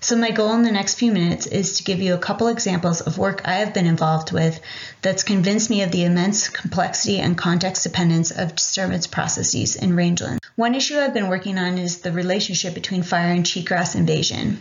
So, 0.00 0.16
my 0.16 0.32
goal 0.32 0.52
in 0.54 0.64
the 0.64 0.72
next 0.72 0.96
few 0.96 1.12
minutes 1.12 1.46
is 1.46 1.76
to 1.76 1.84
give 1.84 2.00
you 2.00 2.14
a 2.14 2.18
couple 2.18 2.48
examples 2.48 3.00
of 3.00 3.16
work 3.16 3.42
I 3.44 3.54
have 3.54 3.72
been 3.72 3.86
involved 3.86 4.32
with 4.32 4.60
that's 5.00 5.22
convinced 5.22 5.70
me 5.70 5.82
of 5.82 5.92
the 5.92 6.02
immense 6.02 6.48
complexity 6.48 7.20
and 7.20 7.38
context 7.38 7.84
dependence 7.84 8.32
of 8.32 8.56
disturbance 8.56 9.06
processes 9.06 9.76
in 9.76 9.94
rangeland. 9.94 10.41
One 10.54 10.74
issue 10.74 10.98
I've 10.98 11.14
been 11.14 11.30
working 11.30 11.56
on 11.56 11.78
is 11.78 12.00
the 12.00 12.12
relationship 12.12 12.74
between 12.74 13.02
fire 13.02 13.32
and 13.32 13.42
cheatgrass 13.42 13.96
invasion. 13.96 14.60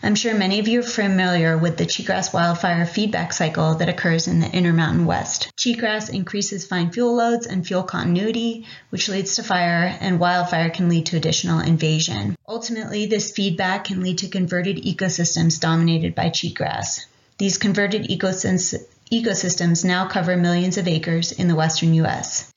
I'm 0.00 0.14
sure 0.14 0.34
many 0.34 0.60
of 0.60 0.68
you 0.68 0.80
are 0.80 0.84
familiar 0.84 1.58
with 1.58 1.76
the 1.76 1.84
cheatgrass 1.84 2.32
wildfire 2.32 2.86
feedback 2.86 3.32
cycle 3.32 3.74
that 3.74 3.88
occurs 3.88 4.28
in 4.28 4.38
the 4.38 4.48
Intermountain 4.48 5.04
West. 5.04 5.50
Cheatgrass 5.56 6.10
increases 6.10 6.64
fine 6.64 6.92
fuel 6.92 7.16
loads 7.16 7.48
and 7.48 7.66
fuel 7.66 7.82
continuity, 7.82 8.66
which 8.90 9.08
leads 9.08 9.34
to 9.34 9.42
fire, 9.42 9.98
and 10.00 10.20
wildfire 10.20 10.70
can 10.70 10.88
lead 10.88 11.06
to 11.06 11.16
additional 11.16 11.58
invasion. 11.58 12.36
Ultimately, 12.46 13.06
this 13.06 13.32
feedback 13.32 13.86
can 13.86 14.00
lead 14.00 14.18
to 14.18 14.28
converted 14.28 14.76
ecosystems 14.76 15.58
dominated 15.58 16.14
by 16.14 16.30
cheatgrass. 16.30 17.06
These 17.38 17.58
converted 17.58 18.04
ecosystems 18.04 19.84
now 19.84 20.06
cover 20.06 20.36
millions 20.36 20.78
of 20.78 20.86
acres 20.86 21.32
in 21.32 21.48
the 21.48 21.56
western 21.56 21.94
U.S. 21.94 22.51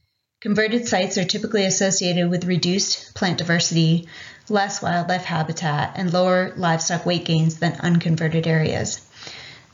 Converted 0.45 0.87
sites 0.87 1.17
are 1.17 1.23
typically 1.23 1.65
associated 1.65 2.29
with 2.29 2.45
reduced 2.45 3.15
plant 3.15 3.39
diversity, 3.39 4.07
less 4.47 4.79
wildlife 4.79 5.23
habitat, 5.23 5.93
and 5.95 6.13
lower 6.13 6.53
livestock 6.55 7.03
weight 7.03 7.25
gains 7.25 7.55
than 7.55 7.73
unconverted 7.79 8.45
areas. 8.45 9.01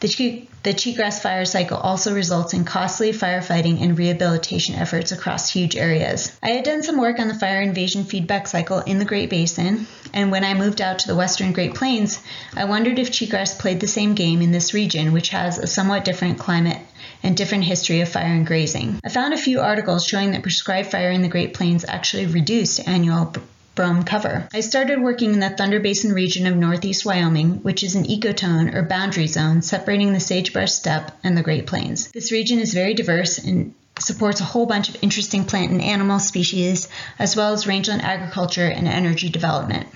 The, 0.02 0.48
the 0.64 0.74
cheatgrass 0.74 1.22
fire 1.22 1.46
cycle 1.46 1.78
also 1.78 2.16
results 2.16 2.56
in 2.56 2.66
costly 2.66 3.12
firefighting 3.12 3.84
and 3.84 3.96
rehabilitation 3.96 4.74
efforts 4.74 5.12
across 5.12 5.52
huge 5.52 5.76
areas. 5.76 6.36
I 6.42 6.50
had 6.50 6.66
done 6.66 6.82
some 6.82 7.00
work 7.00 7.20
on 7.20 7.28
the 7.28 7.36
fire 7.36 7.62
invasion 7.62 8.04
feedback 8.04 8.48
cycle 8.48 8.80
in 8.80 8.98
the 8.98 9.06
Great 9.06 9.30
Basin, 9.30 9.86
and 10.12 10.32
when 10.32 10.44
I 10.44 10.56
moved 10.56 10.82
out 10.82 10.98
to 11.00 11.08
the 11.08 11.16
western 11.16 11.52
Great 11.52 11.76
Plains, 11.76 12.20
I 12.56 12.66
wondered 12.66 12.98
if 12.98 13.12
cheatgrass 13.12 13.60
played 13.60 13.80
the 13.80 13.86
same 13.86 14.16
game 14.16 14.42
in 14.42 14.52
this 14.52 14.74
region, 14.74 15.14
which 15.14 15.30
has 15.30 15.60
a 15.60 15.68
somewhat 15.68 16.04
different 16.04 16.40
climate 16.40 16.82
and 17.22 17.38
different 17.38 17.66
history 17.66 18.02
of 18.02 18.10
fire 18.10 18.26
and 18.26 18.48
grazing. 18.48 19.00
I 19.04 19.10
found 19.10 19.36
a 19.36 19.38
few 19.38 19.60
articles 19.60 20.08
showing 20.08 20.32
that 20.32 20.42
prescribed 20.42 20.90
fire 20.90 21.12
in 21.12 21.22
the 21.22 21.28
Great 21.28 21.54
Plains 21.54 21.86
actually 21.88 22.26
reduced 22.26 22.88
annual 22.88 23.36
brome 23.76 24.04
cover. 24.04 24.48
I 24.54 24.62
started 24.62 25.02
working 25.02 25.34
in 25.34 25.40
the 25.40 25.50
Thunder 25.50 25.80
Basin 25.80 26.14
region 26.14 26.48
of 26.48 26.56
northeast 26.56 27.06
Wyoming, 27.06 27.64
which 27.64 27.84
is 27.84 27.96
an 27.96 28.06
ecotone 28.06 28.74
or 28.74 28.84
boundary 28.84 29.28
zone 29.28 29.62
separating 29.62 30.14
the 30.14 30.20
sagebrush 30.20 30.72
steppe 30.72 31.12
and 31.24 31.38
the 31.38 31.44
Great 31.44 31.68
Plains. 31.68 32.12
This 32.12 32.32
region 32.32 32.60
is 32.60 32.74
very 32.74 32.94
diverse 32.94 33.38
and 33.38 33.74
supports 34.00 34.42
a 34.42 34.46
whole 34.46 34.66
bunch 34.66 34.90
of 34.90 34.98
interesting 35.02 35.46
plant 35.46 35.72
and 35.72 35.82
animal 35.82 36.20
species, 36.20 36.88
as 37.20 37.36
well 37.36 37.54
as 37.54 37.68
rangeland 37.68 38.02
agriculture 38.02 38.68
and 38.68 38.88
energy 38.88 39.30
development. 39.30 39.88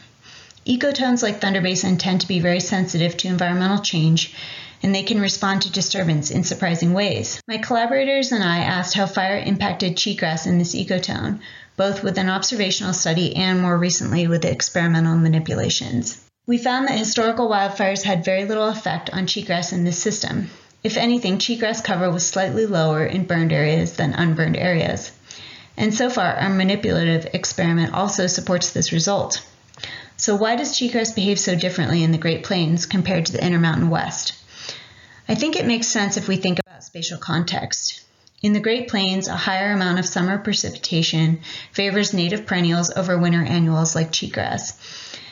Ecotones 0.66 1.22
like 1.22 1.42
Thunder 1.42 1.62
Basin 1.62 1.98
tend 1.98 2.22
to 2.22 2.28
be 2.28 2.40
very 2.40 2.60
sensitive 2.60 3.16
to 3.18 3.28
environmental 3.28 3.80
change 3.80 4.34
and 4.84 4.94
they 4.94 5.04
can 5.04 5.20
respond 5.20 5.64
to 5.64 5.72
disturbance 5.72 6.30
in 6.30 6.44
surprising 6.44 6.94
ways. 6.94 7.42
My 7.48 7.58
collaborators 7.58 8.32
and 8.32 8.44
I 8.44 8.60
asked 8.60 8.94
how 8.94 9.08
fire 9.08 9.38
impacted 9.38 9.96
cheatgrass 9.96 10.46
in 10.46 10.60
this 10.60 10.76
ecotone, 10.76 11.40
both 11.78 12.04
with 12.04 12.18
an 12.18 12.30
observational 12.30 12.94
study 12.94 13.36
and 13.36 13.62
more 13.62 13.78
recently 13.78 14.28
with 14.28 14.46
experimental 14.46 15.16
manipulations. 15.16 16.22
We 16.48 16.58
found 16.58 16.88
that 16.88 16.98
historical 16.98 17.50
wildfires 17.50 18.04
had 18.04 18.24
very 18.24 18.46
little 18.46 18.68
effect 18.68 19.10
on 19.10 19.26
cheatgrass 19.26 19.74
in 19.74 19.84
this 19.84 19.98
system. 19.98 20.50
If 20.84 20.98
anything, 20.98 21.40
cheatgrass 21.40 21.84
cover 21.84 22.12
was 22.12 22.26
slightly 22.26 22.68
lower 22.68 23.04
in 23.04 23.26
burned 23.26 23.52
areas 23.52 23.94
than 23.94 24.14
unburned 24.14 24.56
areas. 24.56 25.12
And 25.76 25.94
so 25.94 26.10
far, 26.10 26.36
our 26.36 26.50
manipulative 26.50 27.34
experiment 27.34 27.94
also 27.94 28.28
supports 28.28 28.72
this 28.72 28.92
result. 28.92 29.44
So, 30.18 30.36
why 30.36 30.56
does 30.56 30.74
cheatgrass 30.74 31.16
behave 31.16 31.40
so 31.40 31.56
differently 31.56 32.04
in 32.04 32.12
the 32.12 32.18
Great 32.18 32.44
Plains 32.44 32.86
compared 32.86 33.26
to 33.26 33.34
the 33.34 33.44
Intermountain 33.44 33.90
West? 33.90 34.34
I 35.28 35.36
think 35.36 35.56
it 35.56 35.66
makes 35.66 35.88
sense 35.88 36.18
if 36.18 36.28
we 36.28 36.38
think 36.38 36.60
about 36.60 36.84
spatial 36.84 37.18
context. 37.18 38.05
In 38.46 38.54
the 38.54 38.60
Great 38.60 38.88
Plains, 38.90 39.28
a 39.28 39.36
higher 39.36 39.72
amount 39.72 39.98
of 39.98 40.06
summer 40.06 40.38
precipitation 40.38 41.40
favors 41.72 42.14
native 42.14 42.46
perennials 42.46 42.92
over 42.96 43.18
winter 43.18 43.44
annuals 43.44 43.96
like 43.96 44.12
cheatgrass. 44.12 44.74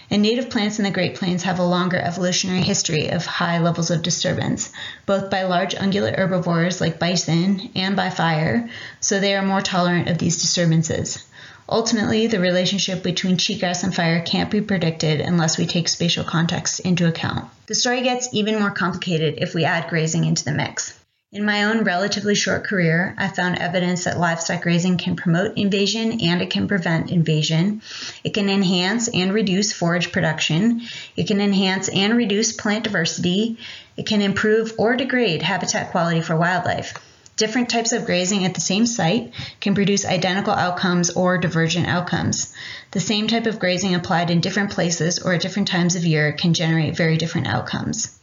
And 0.10 0.24
native 0.24 0.50
plants 0.50 0.79
in 0.79 0.84
the 0.84 0.89
Great 0.89 1.13
Plains 1.13 1.43
have 1.43 1.60
a 1.60 1.63
longer 1.63 2.00
evolutionary 2.00 2.63
history 2.63 3.10
of 3.10 3.24
high 3.24 3.60
levels 3.60 3.91
of 3.91 4.01
disturbance, 4.01 4.72
both 5.05 5.29
by 5.29 5.43
large 5.43 5.75
ungulate 5.75 6.17
herbivores 6.17 6.82
like 6.82 6.98
bison 6.98 7.70
and 7.75 7.96
by 7.96 8.10
fire, 8.10 8.67
so 9.00 9.20
they 9.20 9.36
are 9.36 9.46
more 9.46 9.62
tolerant 9.62 10.10
of 10.10 10.17
these 10.17 10.41
disturbances. 10.41 11.24
Ultimately, 11.70 12.25
the 12.25 12.39
relationship 12.39 13.03
between 13.03 13.38
cheatgrass 13.38 13.84
and 13.84 13.93
fire 13.93 14.24
can't 14.24 14.50
be 14.50 14.62
predicted 14.62 15.22
unless 15.22 15.60
we 15.60 15.67
take 15.67 15.88
spatial 15.88 16.24
context 16.24 16.79
into 16.79 17.08
account. 17.08 17.48
The 17.67 17.75
story 17.75 18.01
gets 18.01 18.29
even 18.34 18.60
more 18.60 18.72
complicated 18.72 19.36
if 19.38 19.53
we 19.53 19.65
add 19.65 19.88
grazing 19.88 20.25
into 20.25 20.43
the 20.43 20.51
mix. 20.51 21.00
In 21.34 21.46
my 21.46 21.63
own 21.63 21.84
relatively 21.84 22.36
short 22.36 22.63
career, 22.63 23.16
I 23.18 23.28
found 23.28 23.58
evidence 23.58 24.04
that 24.04 24.20
livestock 24.20 24.62
grazing 24.62 25.00
can 25.00 25.16
promote 25.16 25.58
invasion 25.58 26.22
and 26.22 26.44
it 26.44 26.52
can 26.52 26.68
prevent 26.68 27.10
invasion. 27.10 27.82
It 28.24 28.36
can 28.36 28.50
enhance 28.50 29.08
and 29.08 29.34
reduce 29.34 29.74
forage 29.74 30.12
production. 30.12 30.84
It 31.16 31.25
can 31.25 31.42
enhance 31.42 31.90
and 31.90 32.16
reduce 32.16 32.52
plant 32.52 32.84
diversity. 32.84 33.58
It 33.98 34.06
can 34.06 34.22
improve 34.22 34.75
or 34.78 34.96
degrade 34.96 35.42
habitat 35.42 35.90
quality 35.90 36.22
for 36.22 36.36
wildlife. 36.36 36.94
Different 37.36 37.68
types 37.68 37.94
of 37.94 38.06
grazing 38.06 38.46
at 38.46 38.54
the 38.54 38.62
same 38.62 38.86
site 38.86 39.34
can 39.60 39.74
produce 39.74 40.06
identical 40.06 40.54
outcomes 40.54 41.10
or 41.10 41.40
divergent 41.40 41.88
outcomes. 41.88 42.54
The 42.92 43.00
same 43.00 43.28
type 43.28 43.48
of 43.48 43.58
grazing 43.58 43.96
applied 43.96 44.30
in 44.30 44.40
different 44.40 44.70
places 44.70 45.18
or 45.18 45.34
at 45.34 45.42
different 45.42 45.68
times 45.68 45.96
of 45.96 46.06
year 46.06 46.34
can 46.34 46.54
generate 46.54 46.96
very 46.96 47.18
different 47.18 47.48
outcomes. 47.48 48.20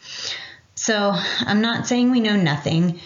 So 0.90 1.14
I'm 1.14 1.60
not 1.60 1.86
saying 1.86 2.10
we 2.10 2.18
know 2.18 2.34
nothing. 2.34 2.98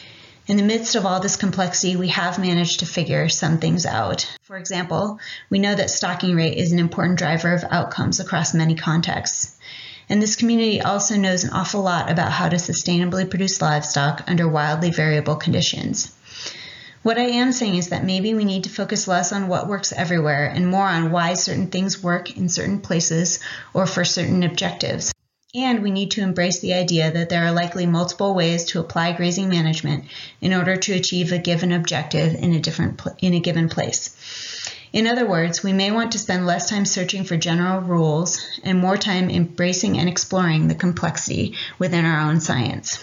In 0.46 0.56
the 0.56 0.62
midst 0.62 0.94
of 0.94 1.04
all 1.04 1.20
this 1.20 1.36
complexity, 1.36 1.96
we 1.96 2.08
have 2.08 2.38
managed 2.38 2.80
to 2.80 2.86
figure 2.86 3.28
some 3.28 3.58
things 3.58 3.84
out. 3.84 4.26
For 4.44 4.56
example, 4.56 5.20
we 5.50 5.58
know 5.58 5.74
that 5.74 5.90
stocking 5.90 6.34
rate 6.34 6.56
is 6.56 6.72
an 6.72 6.78
important 6.78 7.18
driver 7.18 7.52
of 7.52 7.62
outcomes 7.70 8.20
across 8.20 8.54
many 8.54 8.74
contexts. 8.74 9.58
And 10.08 10.22
this 10.22 10.36
community 10.36 10.80
also 10.80 11.16
knows 11.16 11.44
an 11.44 11.50
awful 11.50 11.82
lot 11.82 12.10
about 12.10 12.32
how 12.32 12.48
to 12.48 12.56
sustainably 12.56 13.28
produce 13.28 13.60
livestock 13.60 14.24
under 14.26 14.48
wildly 14.48 14.90
variable 14.90 15.36
conditions. 15.36 16.10
What 17.02 17.18
I 17.18 17.26
am 17.26 17.52
saying 17.52 17.74
is 17.74 17.90
that 17.90 18.02
maybe 18.02 18.32
we 18.32 18.46
need 18.46 18.64
to 18.64 18.70
focus 18.70 19.06
less 19.06 19.30
on 19.30 19.48
what 19.48 19.68
works 19.68 19.92
everywhere 19.92 20.46
and 20.46 20.66
more 20.66 20.88
on 20.88 21.10
why 21.10 21.34
certain 21.34 21.66
things 21.66 22.02
work 22.02 22.34
in 22.34 22.48
certain 22.48 22.80
places 22.80 23.40
or 23.74 23.84
for 23.84 24.06
certain 24.06 24.42
objectives. 24.42 25.13
And 25.54 25.84
we 25.84 25.92
need 25.92 26.10
to 26.12 26.20
embrace 26.20 26.58
the 26.58 26.74
idea 26.74 27.12
that 27.12 27.28
there 27.28 27.44
are 27.44 27.52
likely 27.52 27.86
multiple 27.86 28.34
ways 28.34 28.64
to 28.66 28.80
apply 28.80 29.12
grazing 29.12 29.48
management 29.48 30.06
in 30.40 30.52
order 30.52 30.76
to 30.76 30.94
achieve 30.94 31.30
a 31.30 31.38
given 31.38 31.70
objective 31.70 32.34
in 32.34 32.54
a 32.54 32.60
different 32.60 33.00
in 33.20 33.34
a 33.34 33.40
given 33.40 33.68
place. 33.68 34.16
In 34.92 35.06
other 35.06 35.26
words, 35.26 35.62
we 35.62 35.72
may 35.72 35.90
want 35.90 36.12
to 36.12 36.18
spend 36.18 36.46
less 36.46 36.70
time 36.70 36.84
searching 36.84 37.24
for 37.24 37.36
general 37.36 37.80
rules 37.80 38.40
and 38.62 38.78
more 38.78 38.96
time 38.96 39.30
embracing 39.30 39.98
and 39.98 40.08
exploring 40.08 40.66
the 40.66 40.74
complexity 40.74 41.56
within 41.78 42.04
our 42.04 42.28
own 42.28 42.40
science. 42.40 43.02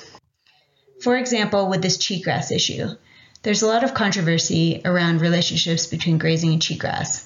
For 1.02 1.18
example, 1.18 1.70
with 1.70 1.82
this 1.82 1.98
cheatgrass 1.98 2.52
issue, 2.52 2.88
there's 3.44 3.62
a 3.62 3.68
lot 3.68 3.84
of 3.84 3.94
controversy 3.94 4.82
around 4.86 5.20
relationships 5.20 5.88
between 5.88 6.18
grazing 6.18 6.54
and 6.54 6.62
cheatgrass. 6.62 7.26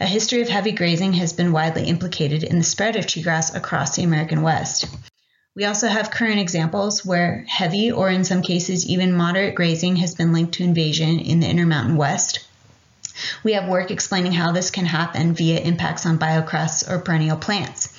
A 0.00 0.06
history 0.06 0.42
of 0.42 0.48
heavy 0.48 0.72
grazing 0.72 1.12
has 1.14 1.32
been 1.32 1.52
widely 1.52 1.84
implicated 1.84 2.42
in 2.42 2.58
the 2.58 2.64
spread 2.64 2.96
of 2.96 3.06
cheatgrass 3.06 3.54
across 3.54 3.94
the 3.94 4.02
American 4.02 4.42
West. 4.42 4.86
We 5.54 5.66
also 5.66 5.86
have 5.86 6.10
current 6.10 6.40
examples 6.40 7.06
where 7.06 7.44
heavy, 7.46 7.92
or 7.92 8.10
in 8.10 8.24
some 8.24 8.42
cases 8.42 8.86
even 8.86 9.12
moderate 9.12 9.54
grazing, 9.54 9.96
has 9.96 10.16
been 10.16 10.32
linked 10.32 10.54
to 10.54 10.64
invasion 10.64 11.20
in 11.20 11.38
the 11.38 11.48
Intermountain 11.48 11.96
West. 11.96 12.40
We 13.44 13.52
have 13.52 13.68
work 13.68 13.92
explaining 13.92 14.32
how 14.32 14.50
this 14.50 14.72
can 14.72 14.84
happen 14.84 15.34
via 15.34 15.60
impacts 15.60 16.06
on 16.06 16.18
biocrusts 16.18 16.90
or 16.90 16.98
perennial 16.98 17.36
plants. 17.36 17.90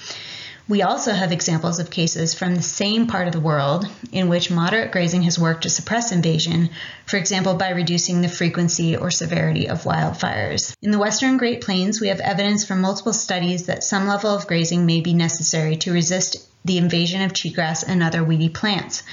We 0.68 0.82
also 0.82 1.14
have 1.14 1.32
examples 1.32 1.78
of 1.78 1.92
cases 1.92 2.34
from 2.34 2.56
the 2.56 2.62
same 2.64 3.06
part 3.06 3.28
of 3.28 3.34
the 3.34 3.40
world 3.40 3.88
in 4.12 4.30
which 4.30 4.50
moderate 4.50 4.92
grazing 4.92 5.22
has 5.24 5.38
worked 5.38 5.62
to 5.64 5.70
suppress 5.70 6.12
invasion, 6.12 6.72
for 7.06 7.18
example, 7.18 7.54
by 7.54 7.70
reducing 7.70 8.22
the 8.22 8.30
frequency 8.30 8.98
or 8.98 9.12
severity 9.12 9.70
of 9.70 9.84
wildfires. 9.84 10.76
In 10.82 10.90
the 10.90 10.98
western 10.98 11.38
Great 11.38 11.62
Plains, 11.62 12.02
we 12.02 12.08
have 12.08 12.20
evidence 12.20 12.66
from 12.66 12.82
multiple 12.82 13.14
studies 13.14 13.68
that 13.68 13.84
some 13.84 14.08
level 14.08 14.32
of 14.32 14.48
grazing 14.48 14.88
may 14.88 15.02
be 15.02 15.14
necessary 15.14 15.76
to 15.78 15.94
resist 15.94 16.38
the 16.66 16.80
invasion 16.80 17.22
of 17.22 17.34
cheatgrass 17.34 17.84
and 17.88 18.02
other 18.02 18.24
weedy 18.24 18.50
plants. 18.50 19.04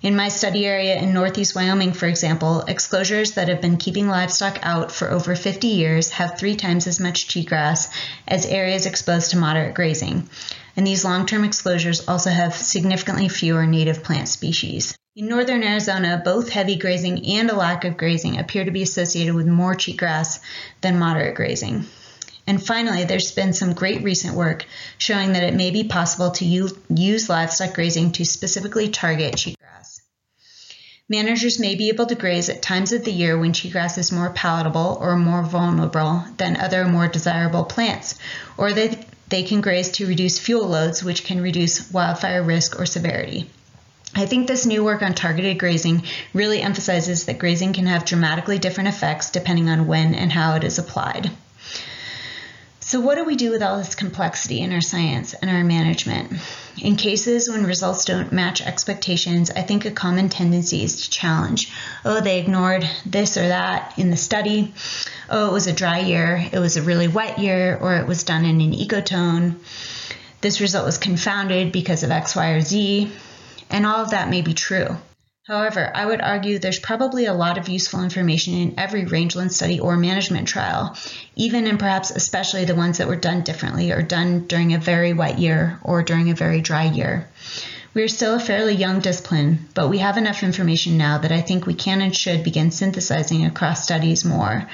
In 0.00 0.16
my 0.16 0.28
study 0.28 0.66
area 0.66 0.96
in 0.96 1.12
northeast 1.12 1.54
Wyoming, 1.54 1.92
for 1.92 2.06
example, 2.06 2.64
exclosures 2.66 3.34
that 3.34 3.48
have 3.48 3.60
been 3.60 3.76
keeping 3.76 4.08
livestock 4.08 4.58
out 4.62 4.90
for 4.90 5.10
over 5.10 5.36
50 5.36 5.66
years 5.66 6.10
have 6.12 6.38
three 6.38 6.56
times 6.56 6.86
as 6.86 6.98
much 6.98 7.28
cheatgrass 7.28 7.90
as 8.26 8.46
areas 8.46 8.86
exposed 8.86 9.30
to 9.32 9.38
moderate 9.38 9.74
grazing. 9.74 10.28
And 10.76 10.86
these 10.86 11.04
long 11.04 11.26
term 11.26 11.42
exclosures 11.42 12.08
also 12.08 12.30
have 12.30 12.54
significantly 12.54 13.28
fewer 13.28 13.66
native 13.66 14.02
plant 14.02 14.28
species. 14.28 14.96
In 15.16 15.28
northern 15.28 15.62
Arizona, 15.62 16.20
both 16.24 16.48
heavy 16.48 16.76
grazing 16.76 17.24
and 17.26 17.48
a 17.48 17.54
lack 17.54 17.84
of 17.84 17.96
grazing 17.96 18.38
appear 18.38 18.64
to 18.64 18.72
be 18.72 18.82
associated 18.82 19.34
with 19.34 19.46
more 19.46 19.74
cheatgrass 19.74 20.40
than 20.80 20.98
moderate 20.98 21.36
grazing. 21.36 21.86
And 22.46 22.64
finally, 22.64 23.04
there's 23.04 23.30
been 23.30 23.52
some 23.52 23.72
great 23.72 24.02
recent 24.02 24.34
work 24.34 24.66
showing 24.98 25.32
that 25.32 25.44
it 25.44 25.54
may 25.54 25.70
be 25.70 25.84
possible 25.84 26.32
to 26.32 26.44
use 26.44 27.28
livestock 27.28 27.74
grazing 27.74 28.12
to 28.12 28.24
specifically 28.24 28.88
target 28.88 29.34
cheatgrass. 29.34 30.00
Managers 31.08 31.60
may 31.60 31.74
be 31.74 31.90
able 31.90 32.06
to 32.06 32.14
graze 32.14 32.48
at 32.48 32.60
times 32.60 32.92
of 32.92 33.04
the 33.04 33.12
year 33.12 33.38
when 33.38 33.52
cheatgrass 33.52 33.98
is 33.98 34.10
more 34.10 34.30
palatable 34.30 34.98
or 35.00 35.16
more 35.16 35.42
vulnerable 35.42 36.24
than 36.38 36.56
other 36.56 36.86
more 36.86 37.08
desirable 37.08 37.64
plants, 37.64 38.18
or 38.56 38.72
they, 38.72 39.06
they 39.28 39.42
can 39.42 39.60
graze 39.60 39.90
to 39.92 40.06
reduce 40.06 40.38
fuel 40.38 40.68
loads, 40.68 41.02
which 41.02 41.24
can 41.24 41.40
reduce 41.40 41.90
wildfire 41.90 42.42
risk 42.42 42.78
or 42.78 42.86
severity. 42.86 43.50
I 44.16 44.26
think 44.26 44.46
this 44.46 44.66
new 44.66 44.84
work 44.84 45.02
on 45.02 45.14
targeted 45.14 45.58
grazing 45.58 46.04
really 46.32 46.62
emphasizes 46.62 47.26
that 47.26 47.38
grazing 47.38 47.72
can 47.72 47.86
have 47.86 48.04
dramatically 48.04 48.58
different 48.58 48.88
effects 48.88 49.30
depending 49.30 49.68
on 49.68 49.86
when 49.86 50.14
and 50.14 50.30
how 50.30 50.54
it 50.54 50.64
is 50.64 50.78
applied. 50.78 51.30
So, 52.86 53.00
what 53.00 53.14
do 53.14 53.24
we 53.24 53.34
do 53.34 53.50
with 53.50 53.62
all 53.62 53.78
this 53.78 53.94
complexity 53.94 54.60
in 54.60 54.70
our 54.70 54.82
science 54.82 55.32
and 55.32 55.50
our 55.50 55.64
management? 55.64 56.34
In 56.80 56.96
cases 56.96 57.48
when 57.48 57.64
results 57.64 58.04
don't 58.04 58.30
match 58.30 58.60
expectations, 58.60 59.50
I 59.50 59.62
think 59.62 59.86
a 59.86 59.90
common 59.90 60.28
tendency 60.28 60.84
is 60.84 61.02
to 61.02 61.10
challenge. 61.10 61.72
Oh, 62.04 62.20
they 62.20 62.38
ignored 62.38 62.88
this 63.06 63.38
or 63.38 63.48
that 63.48 63.98
in 63.98 64.10
the 64.10 64.18
study. 64.18 64.74
Oh, 65.30 65.48
it 65.48 65.52
was 65.52 65.66
a 65.66 65.72
dry 65.72 66.00
year, 66.00 66.46
it 66.52 66.58
was 66.58 66.76
a 66.76 66.82
really 66.82 67.08
wet 67.08 67.38
year, 67.38 67.78
or 67.80 67.96
it 67.96 68.06
was 68.06 68.22
done 68.22 68.44
in 68.44 68.60
an 68.60 68.72
ecotone. 68.72 69.54
This 70.42 70.60
result 70.60 70.84
was 70.84 70.98
confounded 70.98 71.72
because 71.72 72.02
of 72.02 72.10
X, 72.10 72.36
Y, 72.36 72.50
or 72.50 72.60
Z 72.60 73.10
and 73.70 73.86
all 73.86 74.02
of 74.02 74.10
that 74.10 74.28
may 74.28 74.42
be 74.42 74.54
true. 74.54 74.96
However, 75.46 75.92
I 75.94 76.06
would 76.06 76.22
argue 76.22 76.58
there's 76.58 76.78
probably 76.78 77.26
a 77.26 77.34
lot 77.34 77.58
of 77.58 77.68
useful 77.68 78.02
information 78.02 78.54
in 78.54 78.78
every 78.78 79.04
rangeland 79.04 79.52
study 79.52 79.78
or 79.78 79.94
management 79.94 80.48
trial, 80.48 80.96
even 81.36 81.66
and 81.66 81.78
perhaps 81.78 82.10
especially 82.10 82.64
the 82.64 82.74
ones 82.74 82.96
that 82.96 83.08
were 83.08 83.16
done 83.16 83.42
differently 83.42 83.92
or 83.92 84.00
done 84.00 84.46
during 84.46 84.72
a 84.72 84.78
very 84.78 85.12
wet 85.12 85.38
year 85.38 85.78
or 85.82 86.02
during 86.02 86.30
a 86.30 86.34
very 86.34 86.62
dry 86.62 86.84
year. 86.84 87.28
We 87.92 88.02
are 88.02 88.08
still 88.08 88.36
a 88.36 88.40
fairly 88.40 88.74
young 88.74 89.00
discipline, 89.00 89.68
but 89.74 89.90
we 89.90 89.98
have 89.98 90.16
enough 90.16 90.42
information 90.42 90.96
now 90.96 91.18
that 91.18 91.30
I 91.30 91.42
think 91.42 91.66
we 91.66 91.74
can 91.74 92.00
and 92.00 92.16
should 92.16 92.42
begin 92.42 92.70
synthesizing 92.70 93.44
across 93.44 93.84
studies 93.84 94.24
more, 94.24 94.66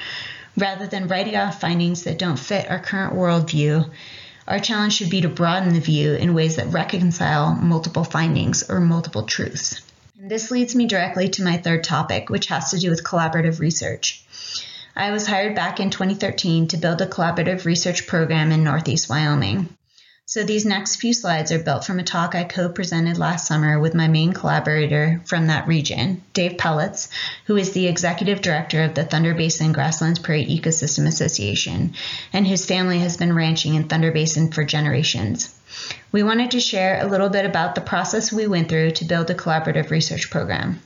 rather 0.55 0.87
than 0.87 1.09
writing 1.09 1.35
off 1.35 1.59
findings 1.59 2.03
that 2.03 2.17
don't 2.17 2.39
fit 2.39 2.71
our 2.71 2.79
current 2.79 3.13
worldview 3.13 3.91
our 4.47 4.59
challenge 4.59 4.93
should 4.93 5.09
be 5.09 5.21
to 5.21 5.29
broaden 5.29 5.73
the 5.73 5.79
view 5.79 6.13
in 6.13 6.33
ways 6.33 6.55
that 6.55 6.73
reconcile 6.73 7.53
multiple 7.53 8.03
findings 8.03 8.69
or 8.69 8.79
multiple 8.79 9.23
truths. 9.23 9.81
This 10.23 10.51
leads 10.51 10.75
me 10.75 10.85
directly 10.85 11.29
to 11.29 11.43
my 11.43 11.57
third 11.57 11.83
topic, 11.83 12.29
which 12.29 12.45
has 12.45 12.69
to 12.69 12.77
do 12.77 12.91
with 12.91 13.03
collaborative 13.03 13.59
research. 13.59 14.23
I 14.95 15.09
was 15.09 15.25
hired 15.25 15.55
back 15.55 15.79
in 15.79 15.89
2013 15.89 16.67
to 16.67 16.77
build 16.77 17.01
a 17.01 17.07
collaborative 17.07 17.65
research 17.65 18.05
program 18.05 18.51
in 18.51 18.63
Northeast 18.63 19.09
Wyoming. 19.09 19.75
So 20.27 20.43
these 20.43 20.65
next 20.65 20.95
few 20.97 21.13
slides 21.13 21.51
are 21.51 21.59
built 21.59 21.83
from 21.83 21.99
a 21.99 22.03
talk 22.03 22.35
I 22.35 22.45
co-presented 22.45 23.17
last 23.17 23.47
summer 23.47 23.79
with 23.79 23.93
my 23.93 24.07
main 24.07 24.31
collaborator 24.31 25.19
from 25.25 25.47
that 25.47 25.67
region, 25.67 26.23
Dave 26.33 26.53
Pellatz, 26.53 27.09
who 27.45 27.57
is 27.57 27.73
the 27.73 27.87
executive 27.87 28.41
director 28.41 28.83
of 28.83 28.93
the 28.93 29.03
Thunder 29.03 29.33
Basin 29.33 29.73
Grasslands 29.73 30.19
Prairie 30.19 30.45
Ecosystem 30.45 31.05
Association, 31.05 31.95
and 32.31 32.47
whose 32.47 32.65
family 32.65 32.99
has 32.99 33.17
been 33.17 33.35
ranching 33.35 33.73
in 33.75 33.89
Thunder 33.89 34.11
Basin 34.11 34.51
for 34.51 34.63
generations. 34.63 35.53
We 36.11 36.23
wanted 36.23 36.51
to 36.51 36.59
share 36.59 37.01
a 37.01 37.07
little 37.07 37.29
bit 37.29 37.45
about 37.45 37.75
the 37.75 37.81
process 37.81 38.31
we 38.31 38.47
went 38.47 38.69
through 38.69 38.91
to 38.91 39.05
build 39.05 39.29
a 39.29 39.35
collaborative 39.35 39.89
research 39.89 40.29
program. 40.29 40.81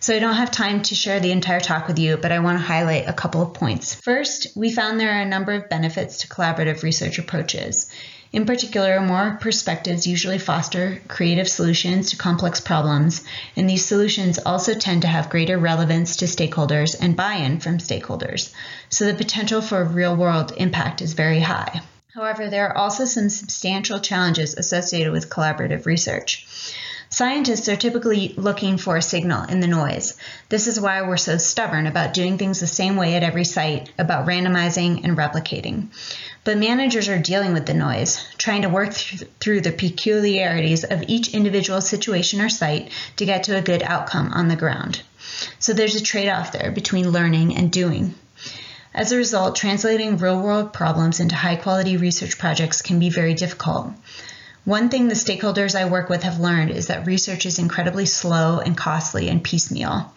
So 0.00 0.14
I 0.14 0.20
don't 0.20 0.36
have 0.36 0.52
time 0.52 0.82
to 0.82 0.94
share 0.94 1.18
the 1.18 1.32
entire 1.32 1.58
talk 1.58 1.88
with 1.88 1.98
you, 1.98 2.16
but 2.16 2.30
I 2.30 2.38
want 2.38 2.56
to 2.56 2.64
highlight 2.64 3.08
a 3.08 3.12
couple 3.12 3.42
of 3.42 3.54
points. 3.54 3.94
First, 3.94 4.56
we 4.56 4.72
found 4.72 4.98
there 5.00 5.12
are 5.12 5.22
a 5.22 5.28
number 5.28 5.52
of 5.52 5.68
benefits 5.68 6.18
to 6.18 6.28
collaborative 6.28 6.84
research 6.84 7.18
approaches. 7.18 7.90
In 8.30 8.46
particular, 8.46 9.00
more 9.00 9.38
perspectives 9.40 10.06
usually 10.06 10.38
foster 10.38 11.00
creative 11.08 11.48
solutions 11.48 12.10
to 12.10 12.16
complex 12.16 12.60
problems, 12.60 13.24
and 13.56 13.68
these 13.68 13.86
solutions 13.86 14.38
also 14.38 14.74
tend 14.74 15.02
to 15.02 15.08
have 15.08 15.30
greater 15.30 15.58
relevance 15.58 16.16
to 16.16 16.26
stakeholders 16.26 16.94
and 17.00 17.16
buy 17.16 17.34
in 17.34 17.58
from 17.58 17.78
stakeholders, 17.78 18.52
so 18.90 19.06
the 19.06 19.14
potential 19.14 19.62
for 19.62 19.82
real 19.82 20.14
world 20.14 20.52
impact 20.58 21.00
is 21.00 21.14
very 21.14 21.40
high. 21.40 21.80
However, 22.14 22.50
there 22.50 22.68
are 22.68 22.76
also 22.76 23.04
some 23.04 23.30
substantial 23.30 23.98
challenges 23.98 24.54
associated 24.54 25.12
with 25.12 25.30
collaborative 25.30 25.86
research. 25.86 26.46
Scientists 27.10 27.68
are 27.70 27.76
typically 27.76 28.34
looking 28.36 28.76
for 28.76 28.96
a 28.96 29.02
signal 29.02 29.44
in 29.44 29.60
the 29.60 29.66
noise. 29.66 30.14
This 30.50 30.66
is 30.66 30.78
why 30.78 31.00
we're 31.00 31.16
so 31.16 31.38
stubborn 31.38 31.86
about 31.86 32.12
doing 32.12 32.36
things 32.36 32.60
the 32.60 32.66
same 32.66 32.96
way 32.96 33.14
at 33.14 33.22
every 33.22 33.44
site, 33.44 33.90
about 33.98 34.26
randomizing 34.26 35.04
and 35.04 35.16
replicating. 35.16 35.88
But 36.44 36.58
managers 36.58 37.08
are 37.08 37.18
dealing 37.18 37.54
with 37.54 37.64
the 37.64 37.72
noise, 37.72 38.22
trying 38.36 38.62
to 38.62 38.68
work 38.68 38.92
th- 38.92 39.22
through 39.40 39.62
the 39.62 39.72
peculiarities 39.72 40.84
of 40.84 41.02
each 41.08 41.28
individual 41.28 41.80
situation 41.80 42.42
or 42.42 42.50
site 42.50 42.90
to 43.16 43.24
get 43.24 43.44
to 43.44 43.56
a 43.56 43.62
good 43.62 43.82
outcome 43.82 44.30
on 44.34 44.48
the 44.48 44.56
ground. 44.56 45.00
So 45.58 45.72
there's 45.72 45.96
a 45.96 46.02
trade 46.02 46.28
off 46.28 46.52
there 46.52 46.70
between 46.70 47.10
learning 47.10 47.56
and 47.56 47.72
doing. 47.72 48.14
As 48.94 49.12
a 49.12 49.16
result, 49.16 49.56
translating 49.56 50.18
real 50.18 50.40
world 50.40 50.74
problems 50.74 51.20
into 51.20 51.36
high 51.36 51.56
quality 51.56 51.96
research 51.96 52.38
projects 52.38 52.82
can 52.82 52.98
be 52.98 53.08
very 53.08 53.32
difficult. 53.32 53.92
One 54.68 54.90
thing 54.90 55.08
the 55.08 55.14
stakeholders 55.14 55.74
I 55.74 55.86
work 55.86 56.10
with 56.10 56.24
have 56.24 56.40
learned 56.40 56.72
is 56.72 56.88
that 56.88 57.06
research 57.06 57.46
is 57.46 57.58
incredibly 57.58 58.04
slow 58.04 58.58
and 58.58 58.76
costly 58.76 59.30
and 59.30 59.42
piecemeal. 59.42 60.12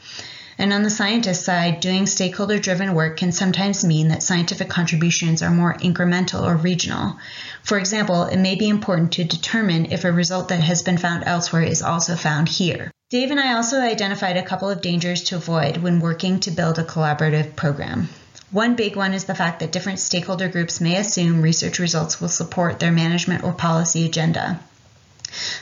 And 0.57 0.73
on 0.73 0.83
the 0.83 0.89
scientist 0.89 1.45
side, 1.45 1.79
doing 1.79 2.05
stakeholder 2.05 2.59
driven 2.59 2.93
work 2.93 3.15
can 3.15 3.31
sometimes 3.31 3.85
mean 3.85 4.09
that 4.09 4.23
scientific 4.23 4.67
contributions 4.67 5.41
are 5.41 5.51
more 5.51 5.75
incremental 5.75 6.43
or 6.43 6.57
regional. 6.57 7.17
For 7.63 7.77
example, 7.77 8.25
it 8.25 8.39
may 8.39 8.55
be 8.55 8.67
important 8.67 9.13
to 9.13 9.23
determine 9.23 9.93
if 9.93 10.03
a 10.03 10.11
result 10.11 10.49
that 10.49 10.59
has 10.59 10.81
been 10.81 10.97
found 10.97 11.23
elsewhere 11.23 11.63
is 11.63 11.81
also 11.81 12.17
found 12.17 12.49
here. 12.49 12.91
Dave 13.09 13.31
and 13.31 13.39
I 13.39 13.53
also 13.53 13.79
identified 13.79 14.35
a 14.35 14.43
couple 14.43 14.69
of 14.69 14.81
dangers 14.81 15.23
to 15.29 15.37
avoid 15.37 15.77
when 15.77 16.01
working 16.01 16.41
to 16.41 16.51
build 16.51 16.77
a 16.77 16.83
collaborative 16.83 17.55
program. 17.55 18.09
One 18.51 18.75
big 18.75 18.97
one 18.97 19.13
is 19.13 19.23
the 19.23 19.35
fact 19.35 19.61
that 19.61 19.71
different 19.71 19.99
stakeholder 19.99 20.49
groups 20.49 20.81
may 20.81 20.97
assume 20.97 21.41
research 21.41 21.79
results 21.79 22.19
will 22.19 22.27
support 22.27 22.79
their 22.79 22.91
management 22.91 23.45
or 23.45 23.53
policy 23.53 24.05
agenda. 24.05 24.59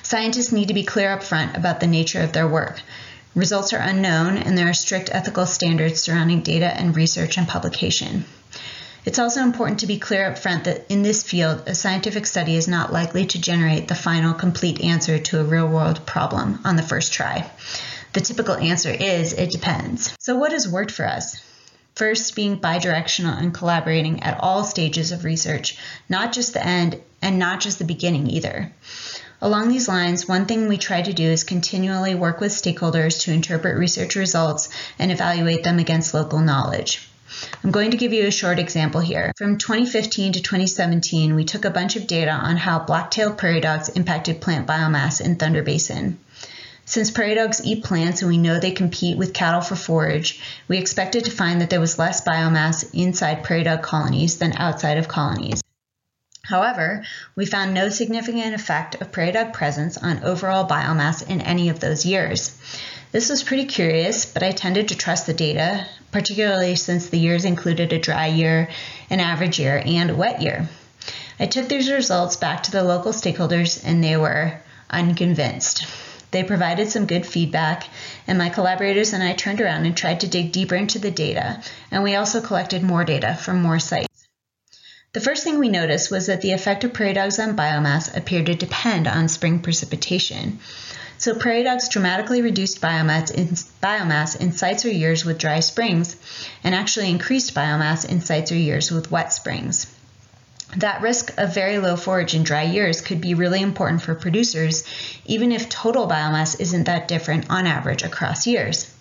Scientists 0.02 0.52
need 0.52 0.70
to 0.70 0.74
be 0.74 0.84
clear 0.84 1.12
up 1.12 1.22
front 1.22 1.56
about 1.56 1.82
the 1.82 1.86
nature 1.86 2.22
of 2.22 2.34
their 2.34 2.48
work. 2.48 2.82
Results 3.36 3.74
are 3.74 3.80
unknown, 3.80 4.38
and 4.38 4.58
there 4.58 4.68
are 4.68 4.74
strict 4.74 5.12
ethical 5.14 5.46
standards 5.46 6.02
surrounding 6.02 6.42
data 6.42 6.66
and 6.66 6.96
research 6.96 7.38
and 7.38 7.48
publication. 7.48 8.26
It's 9.06 9.20
also 9.20 9.44
important 9.44 9.82
to 9.82 9.88
be 9.88 10.00
clear 10.00 10.26
up 10.26 10.40
front 10.40 10.64
that 10.64 10.90
in 10.90 11.04
this 11.04 11.22
field, 11.22 11.62
a 11.68 11.76
scientific 11.76 12.26
study 12.26 12.56
is 12.56 12.68
not 12.68 12.92
likely 12.92 13.28
to 13.28 13.40
generate 13.40 13.88
the 13.88 13.94
final 13.94 14.34
complete 14.34 14.82
answer 14.82 15.20
to 15.20 15.40
a 15.40 15.44
real 15.44 15.68
world 15.68 16.08
problem 16.08 16.60
on 16.66 16.76
the 16.76 16.82
first 16.82 17.14
try. 17.14 17.52
The 18.14 18.22
typical 18.22 18.56
answer 18.56 18.90
is 18.90 19.34
it 19.34 19.52
depends. 19.52 20.16
So, 20.20 20.36
what 20.36 20.54
has 20.54 20.68
worked 20.68 20.92
for 20.92 21.06
us? 21.06 21.40
First, 22.00 22.34
being 22.34 22.62
bidirectional 22.62 23.38
and 23.38 23.54
collaborating 23.54 24.24
at 24.24 24.40
all 24.40 24.64
stages 24.64 25.12
of 25.12 25.26
research, 25.26 25.78
not 26.08 26.32
just 26.32 26.54
the 26.54 26.66
end 26.66 27.02
and 27.22 27.38
not 27.38 27.60
just 27.60 27.78
the 27.78 27.84
beginning 27.84 28.30
either. 28.30 28.72
Along 29.42 29.68
these 29.68 29.90
lines, 29.90 30.26
one 30.26 30.46
thing 30.46 30.70
we 30.70 30.78
try 30.78 31.02
to 31.02 31.12
do 31.12 31.26
is 31.26 31.44
continually 31.44 32.16
work 32.16 32.40
with 32.40 32.54
stakeholders 32.54 33.24
to 33.24 33.34
interpret 33.34 33.78
research 33.78 34.16
results 34.16 34.70
and 34.98 35.12
evaluate 35.12 35.66
them 35.66 35.78
against 35.78 36.14
local 36.14 36.40
knowledge. 36.40 37.10
I'm 37.66 37.72
going 37.72 37.92
to 37.92 37.98
give 37.98 38.14
you 38.14 38.28
a 38.28 38.32
short 38.32 38.60
example 38.60 39.02
here. 39.02 39.34
From 39.36 39.58
2015 39.58 40.32
to 40.34 40.42
2017, 40.42 41.36
we 41.36 41.44
took 41.44 41.66
a 41.66 41.70
bunch 41.70 41.98
of 41.98 42.08
data 42.08 42.32
on 42.32 42.56
how 42.56 42.80
black-tailed 42.80 43.38
prairie 43.38 43.60
dogs 43.60 43.90
impacted 43.90 44.40
plant 44.40 44.68
biomass 44.68 45.20
in 45.20 45.36
Thunder 45.36 45.64
Basin. 45.64 46.18
Since 46.90 47.12
prairie 47.12 47.36
dogs 47.36 47.62
eat 47.64 47.84
plants 47.84 48.24
and 48.24 48.30
we 48.32 48.40
know 48.40 48.60
they 48.60 48.72
compete 48.72 49.16
with 49.16 49.32
cattle 49.32 49.62
for 49.62 49.76
forage, 49.76 50.42
we 50.68 50.80
expected 50.80 51.26
to 51.26 51.32
find 51.32 51.62
that 51.62 51.70
there 51.70 51.80
was 51.80 52.00
less 52.00 52.22
biomass 52.22 52.84
inside 52.96 53.44
prairie 53.44 53.62
dog 53.62 53.84
colonies 53.84 54.40
than 54.40 54.58
outside 54.58 54.98
of 54.98 55.08
colonies. 55.08 55.62
However, 56.42 57.06
we 57.36 57.46
found 57.46 57.76
no 57.76 57.90
significant 57.90 58.56
effect 58.56 58.96
of 58.96 59.12
prairie 59.12 59.34
dog 59.34 59.54
presence 59.54 60.00
on 60.00 60.24
overall 60.24 60.68
biomass 60.68 61.30
in 61.30 61.42
any 61.42 61.70
of 61.70 61.80
those 61.80 62.08
years. 62.08 62.58
This 63.12 63.30
was 63.30 63.44
pretty 63.44 63.66
curious, 63.66 64.26
but 64.26 64.42
I 64.42 64.50
tended 64.50 64.88
to 64.88 64.98
trust 64.98 65.28
the 65.28 65.34
data, 65.36 65.86
particularly 66.12 66.76
since 66.76 67.10
the 67.10 67.20
years 67.20 67.46
included 67.46 67.94
a 67.94 68.00
dry 68.00 68.26
year, 68.26 68.68
an 69.12 69.20
average 69.20 69.60
year, 69.60 69.80
and 69.86 70.10
a 70.10 70.16
wet 70.16 70.42
year. 70.42 70.68
I 71.40 71.46
took 71.46 71.70
these 71.70 71.92
results 71.92 72.36
back 72.36 72.64
to 72.64 72.72
the 72.72 72.84
local 72.84 73.12
stakeholders 73.12 73.80
and 73.86 74.04
they 74.04 74.18
were 74.18 74.60
unconvinced. 74.90 75.86
They 76.32 76.44
provided 76.44 76.90
some 76.90 77.06
good 77.06 77.26
feedback, 77.26 77.88
and 78.28 78.38
my 78.38 78.50
collaborators 78.50 79.14
and 79.14 79.24
I 79.24 79.34
turned 79.34 79.62
around 79.62 79.86
and 79.86 79.98
tried 79.98 80.20
to 80.20 80.28
dig 80.28 80.52
deeper 80.52 80.76
into 80.76 81.00
the 81.00 81.12
data, 81.12 81.62
and 81.92 82.04
we 82.04 82.16
also 82.16 82.40
collected 82.42 82.84
more 82.84 83.04
data 83.04 83.36
from 83.36 83.62
more 83.62 83.80
sites. 83.80 84.08
The 85.12 85.22
first 85.22 85.44
thing 85.44 85.58
we 85.58 85.70
noticed 85.70 86.12
was 86.12 86.28
that 86.28 86.42
the 86.42 86.52
effect 86.52 86.84
of 86.84 86.94
prairie 86.94 87.14
dogs 87.14 87.40
on 87.40 87.58
biomass 87.58 88.16
appeared 88.16 88.46
to 88.46 88.54
depend 88.54 89.08
on 89.08 89.28
spring 89.28 89.60
precipitation. 89.60 90.60
So 91.18 91.34
prairie 91.34 91.64
dogs 91.64 91.90
dramatically 91.90 92.44
reduced 92.44 92.80
biomass 92.80 93.32
in, 93.32 93.48
biomass 93.48 94.40
in 94.40 94.52
sites 94.52 94.86
or 94.86 94.92
years 94.92 95.26
with 95.26 95.40
dry 95.40 95.62
springs 95.62 96.16
and 96.64 96.76
actually 96.76 97.10
increased 97.10 97.56
biomass 97.56 98.08
in 98.08 98.22
sites 98.22 98.52
or 98.52 98.56
years 98.56 98.92
with 98.92 99.10
wet 99.10 99.34
springs. 99.34 99.88
That 100.78 101.02
risk 101.02 101.34
of 101.38 101.54
very 101.54 101.80
low 101.80 101.96
forage 101.96 102.36
in 102.36 102.44
dry 102.44 102.62
years 102.62 103.02
could 103.02 103.22
be 103.22 103.34
really 103.34 103.62
important 103.62 104.04
for 104.04 104.14
producers, 104.14 104.84
even 105.26 105.52
if 105.52 105.68
total 105.68 106.08
biomass 106.08 106.60
isn't 106.60 106.84
that 106.84 107.08
different 107.08 107.50
on 107.50 107.66
average 107.66 108.04
across 108.04 108.46
years. 108.46 108.92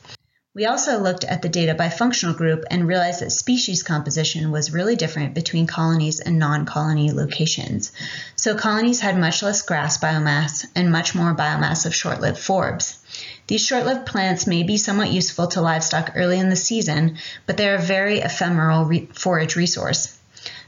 We 0.54 0.64
also 0.64 0.98
looked 0.98 1.24
at 1.24 1.42
the 1.42 1.48
data 1.48 1.74
by 1.74 1.90
functional 1.90 2.34
group 2.34 2.64
and 2.70 2.88
realized 2.88 3.20
that 3.20 3.30
species 3.30 3.82
composition 3.82 4.50
was 4.50 4.72
really 4.72 4.96
different 4.96 5.34
between 5.34 5.66
colonies 5.66 6.20
and 6.20 6.38
non 6.38 6.64
colony 6.64 7.12
locations. 7.12 7.92
So, 8.34 8.56
colonies 8.56 9.00
had 9.00 9.18
much 9.18 9.42
less 9.42 9.62
grass 9.62 9.98
biomass 9.98 10.66
and 10.74 10.90
much 10.90 11.14
more 11.14 11.34
biomass 11.34 11.86
of 11.86 11.94
short 11.94 12.20
lived 12.20 12.38
forbs. 12.38 12.96
These 13.46 13.64
short 13.64 13.84
lived 13.84 14.06
plants 14.06 14.46
may 14.46 14.62
be 14.62 14.78
somewhat 14.78 15.12
useful 15.12 15.46
to 15.48 15.60
livestock 15.60 16.12
early 16.16 16.38
in 16.40 16.48
the 16.48 16.56
season, 16.56 17.18
but 17.46 17.56
they're 17.56 17.76
a 17.76 17.80
very 17.80 18.18
ephemeral 18.20 18.86
re- 18.86 19.08
forage 19.12 19.54
resource. 19.54 20.17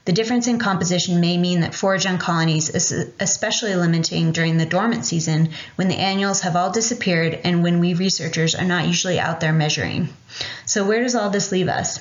The 0.07 0.13
difference 0.13 0.47
in 0.47 0.59
composition 0.59 1.21
may 1.21 1.37
mean 1.37 1.61
that 1.61 1.75
forage 1.75 2.07
on 2.07 2.17
colonies 2.17 2.71
is 2.71 2.91
especially 3.21 3.75
limiting 3.75 4.33
during 4.33 4.57
the 4.57 4.65
dormant 4.65 5.05
season 5.05 5.51
when 5.77 5.89
the 5.89 5.99
annuals 5.99 6.41
have 6.41 6.57
all 6.57 6.71
disappeared 6.71 7.39
and 7.45 7.63
when 7.63 7.81
we 7.81 7.93
researchers 7.93 8.55
are 8.55 8.65
not 8.65 8.87
usually 8.87 9.21
out 9.21 9.41
there 9.41 9.53
measuring. 9.53 10.09
So, 10.65 10.87
where 10.87 11.03
does 11.03 11.15
all 11.15 11.29
this 11.29 11.53
leave 11.53 11.69
us? 11.69 12.01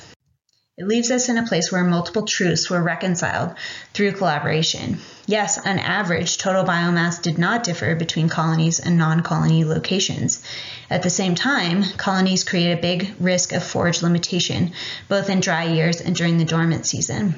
It 0.77 0.87
leaves 0.87 1.11
us 1.11 1.27
in 1.27 1.37
a 1.37 1.45
place 1.45 1.73
where 1.73 1.83
multiple 1.83 2.23
truths 2.23 2.69
were 2.69 2.81
reconciled 2.81 3.55
through 3.93 4.13
collaboration. 4.13 4.99
Yes, 5.25 5.57
on 5.57 5.77
average, 5.77 6.37
total 6.37 6.63
biomass 6.63 7.21
did 7.21 7.37
not 7.37 7.65
differ 7.65 7.95
between 7.95 8.29
colonies 8.29 8.79
and 8.79 8.97
non 8.97 9.23
colony 9.23 9.65
locations. 9.65 10.41
At 10.89 11.03
the 11.03 11.09
same 11.09 11.35
time, 11.35 11.83
colonies 11.97 12.45
create 12.45 12.71
a 12.71 12.81
big 12.81 13.13
risk 13.19 13.51
of 13.51 13.61
forage 13.61 14.01
limitation, 14.01 14.71
both 15.09 15.29
in 15.29 15.41
dry 15.41 15.65
years 15.65 15.99
and 15.99 16.15
during 16.15 16.37
the 16.37 16.45
dormant 16.45 16.85
season. 16.85 17.35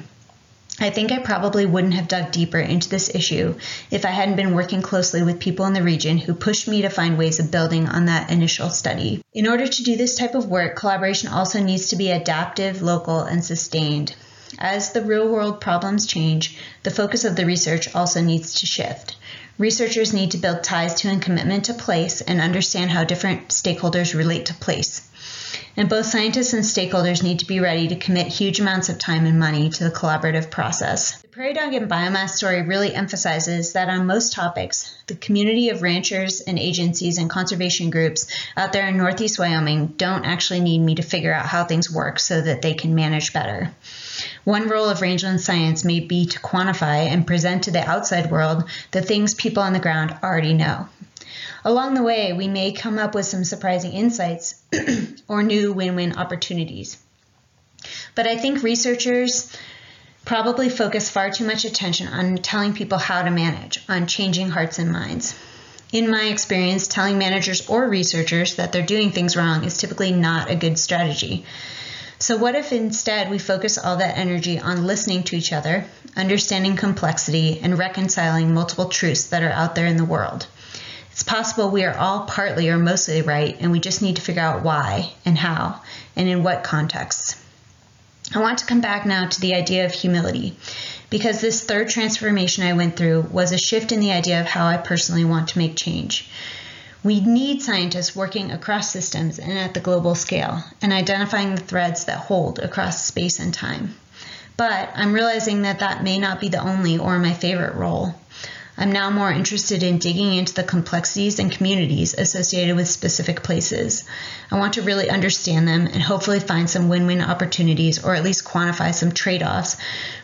I 0.80 0.88
think 0.90 1.12
I 1.12 1.18
probably 1.18 1.66
wouldn't 1.66 1.94
have 1.94 2.08
dug 2.08 2.32
deeper 2.32 2.58
into 2.58 2.88
this 2.88 3.14
issue 3.14 3.56
if 3.90 4.06
I 4.06 4.10
hadn't 4.10 4.36
been 4.36 4.54
working 4.54 4.80
closely 4.80 5.22
with 5.22 5.38
people 5.38 5.66
in 5.66 5.74
the 5.74 5.82
region 5.82 6.16
who 6.16 6.34
pushed 6.34 6.66
me 6.66 6.82
to 6.82 6.88
find 6.88 7.18
ways 7.18 7.38
of 7.38 7.50
building 7.50 7.88
on 7.88 8.06
that 8.06 8.30
initial 8.30 8.70
study. 8.70 9.22
In 9.34 9.46
order 9.46 9.66
to 9.66 9.82
do 9.82 9.96
this 9.96 10.16
type 10.16 10.34
of 10.34 10.46
work, 10.46 10.76
collaboration 10.76 11.28
also 11.28 11.62
needs 11.62 11.88
to 11.88 11.96
be 11.96 12.10
adaptive, 12.10 12.80
local, 12.80 13.20
and 13.20 13.44
sustained. 13.44 14.14
As 14.58 14.92
the 14.92 15.02
real 15.02 15.28
world 15.28 15.60
problems 15.60 16.06
change, 16.06 16.56
the 16.82 16.90
focus 16.90 17.24
of 17.24 17.36
the 17.36 17.46
research 17.46 17.94
also 17.94 18.20
needs 18.20 18.60
to 18.60 18.66
shift. 18.66 19.16
Researchers 19.58 20.12
need 20.12 20.30
to 20.30 20.38
build 20.38 20.64
ties 20.64 20.94
to 20.94 21.08
and 21.08 21.20
commitment 21.20 21.66
to 21.66 21.74
place 21.74 22.22
and 22.22 22.40
understand 22.40 22.90
how 22.90 23.04
different 23.04 23.48
stakeholders 23.48 24.14
relate 24.14 24.46
to 24.46 24.54
place. 24.54 25.02
And 25.74 25.88
both 25.88 26.04
scientists 26.04 26.52
and 26.52 26.64
stakeholders 26.64 27.22
need 27.22 27.38
to 27.38 27.46
be 27.46 27.58
ready 27.58 27.88
to 27.88 27.96
commit 27.96 28.26
huge 28.26 28.60
amounts 28.60 28.90
of 28.90 28.98
time 28.98 29.24
and 29.24 29.38
money 29.38 29.70
to 29.70 29.84
the 29.84 29.90
collaborative 29.90 30.50
process. 30.50 31.22
The 31.22 31.28
prairie 31.28 31.54
dog 31.54 31.72
and 31.72 31.90
biomass 31.90 32.30
story 32.30 32.60
really 32.60 32.94
emphasizes 32.94 33.72
that 33.72 33.88
on 33.88 34.06
most 34.06 34.34
topics, 34.34 34.94
the 35.06 35.14
community 35.14 35.70
of 35.70 35.80
ranchers 35.80 36.42
and 36.42 36.58
agencies 36.58 37.16
and 37.16 37.30
conservation 37.30 37.88
groups 37.88 38.26
out 38.54 38.74
there 38.74 38.86
in 38.86 38.98
Northeast 38.98 39.38
Wyoming 39.38 39.94
don't 39.96 40.26
actually 40.26 40.60
need 40.60 40.80
me 40.80 40.96
to 40.96 41.02
figure 41.02 41.32
out 41.32 41.46
how 41.46 41.64
things 41.64 41.90
work 41.90 42.18
so 42.18 42.42
that 42.42 42.60
they 42.60 42.74
can 42.74 42.94
manage 42.94 43.32
better. 43.32 43.72
One 44.44 44.68
role 44.68 44.90
of 44.90 45.00
rangeland 45.00 45.40
science 45.40 45.86
may 45.86 46.00
be 46.00 46.26
to 46.26 46.38
quantify 46.38 47.06
and 47.06 47.26
present 47.26 47.64
to 47.64 47.70
the 47.70 47.88
outside 47.88 48.30
world 48.30 48.64
the 48.90 49.00
things 49.00 49.34
people 49.34 49.62
on 49.62 49.72
the 49.72 49.80
ground 49.80 50.14
already 50.22 50.52
know. 50.52 50.86
Along 51.64 51.94
the 51.94 52.02
way, 52.02 52.32
we 52.32 52.48
may 52.48 52.72
come 52.72 52.98
up 52.98 53.14
with 53.14 53.26
some 53.26 53.44
surprising 53.44 53.92
insights 53.92 54.56
or 55.28 55.42
new 55.42 55.72
win 55.72 55.94
win 55.96 56.16
opportunities. 56.16 56.98
But 58.14 58.26
I 58.26 58.36
think 58.36 58.62
researchers 58.62 59.56
probably 60.24 60.68
focus 60.68 61.10
far 61.10 61.30
too 61.30 61.44
much 61.44 61.64
attention 61.64 62.08
on 62.08 62.36
telling 62.36 62.74
people 62.74 62.98
how 62.98 63.22
to 63.22 63.30
manage, 63.30 63.82
on 63.88 64.06
changing 64.06 64.50
hearts 64.50 64.78
and 64.78 64.92
minds. 64.92 65.34
In 65.92 66.10
my 66.10 66.24
experience, 66.24 66.88
telling 66.88 67.18
managers 67.18 67.68
or 67.68 67.88
researchers 67.88 68.54
that 68.54 68.72
they're 68.72 68.86
doing 68.86 69.10
things 69.10 69.36
wrong 69.36 69.64
is 69.64 69.76
typically 69.76 70.12
not 70.12 70.50
a 70.50 70.54
good 70.54 70.78
strategy. 70.78 71.44
So, 72.18 72.36
what 72.36 72.54
if 72.54 72.72
instead 72.72 73.30
we 73.30 73.38
focus 73.38 73.76
all 73.76 73.96
that 73.96 74.16
energy 74.16 74.58
on 74.58 74.86
listening 74.86 75.24
to 75.24 75.36
each 75.36 75.52
other, 75.52 75.86
understanding 76.16 76.76
complexity, 76.76 77.58
and 77.60 77.76
reconciling 77.76 78.54
multiple 78.54 78.88
truths 78.88 79.24
that 79.24 79.42
are 79.42 79.50
out 79.50 79.74
there 79.74 79.86
in 79.86 79.96
the 79.96 80.04
world? 80.04 80.46
It's 81.12 81.22
possible 81.22 81.70
we 81.70 81.84
are 81.84 81.96
all 81.96 82.24
partly 82.24 82.70
or 82.70 82.78
mostly 82.78 83.22
right, 83.22 83.56
and 83.60 83.70
we 83.70 83.80
just 83.80 84.02
need 84.02 84.16
to 84.16 84.22
figure 84.22 84.42
out 84.42 84.62
why 84.62 85.12
and 85.24 85.36
how 85.36 85.80
and 86.16 86.28
in 86.28 86.42
what 86.42 86.64
contexts. 86.64 87.36
I 88.34 88.40
want 88.40 88.58
to 88.58 88.66
come 88.66 88.80
back 88.80 89.04
now 89.04 89.28
to 89.28 89.40
the 89.40 89.54
idea 89.54 89.84
of 89.84 89.92
humility 89.92 90.56
because 91.10 91.42
this 91.42 91.62
third 91.62 91.90
transformation 91.90 92.64
I 92.64 92.72
went 92.72 92.96
through 92.96 93.26
was 93.30 93.52
a 93.52 93.58
shift 93.58 93.92
in 93.92 94.00
the 94.00 94.12
idea 94.12 94.40
of 94.40 94.46
how 94.46 94.66
I 94.66 94.78
personally 94.78 95.24
want 95.24 95.50
to 95.50 95.58
make 95.58 95.76
change. 95.76 96.30
We 97.04 97.20
need 97.20 97.60
scientists 97.60 98.16
working 98.16 98.50
across 98.50 98.90
systems 98.90 99.38
and 99.38 99.52
at 99.52 99.74
the 99.74 99.80
global 99.80 100.14
scale 100.14 100.64
and 100.80 100.94
identifying 100.94 101.54
the 101.54 101.60
threads 101.60 102.06
that 102.06 102.20
hold 102.20 102.58
across 102.58 103.04
space 103.04 103.38
and 103.38 103.52
time. 103.52 103.94
But 104.56 104.90
I'm 104.94 105.12
realizing 105.12 105.62
that 105.62 105.80
that 105.80 106.02
may 106.02 106.18
not 106.18 106.40
be 106.40 106.48
the 106.48 106.62
only 106.62 106.96
or 106.96 107.18
my 107.18 107.34
favorite 107.34 107.74
role. 107.74 108.14
I'm 108.82 108.90
now 108.90 109.10
more 109.10 109.30
interested 109.30 109.84
in 109.84 109.98
digging 109.98 110.34
into 110.34 110.54
the 110.54 110.64
complexities 110.64 111.38
and 111.38 111.52
communities 111.52 112.14
associated 112.14 112.74
with 112.74 112.88
specific 112.88 113.44
places. 113.44 114.02
I 114.50 114.58
want 114.58 114.72
to 114.72 114.82
really 114.82 115.08
understand 115.08 115.68
them 115.68 115.86
and 115.86 116.02
hopefully 116.02 116.40
find 116.40 116.68
some 116.68 116.88
win 116.88 117.06
win 117.06 117.20
opportunities 117.20 118.02
or 118.02 118.16
at 118.16 118.24
least 118.24 118.44
quantify 118.44 118.92
some 118.92 119.12
trade 119.12 119.44
offs 119.44 119.76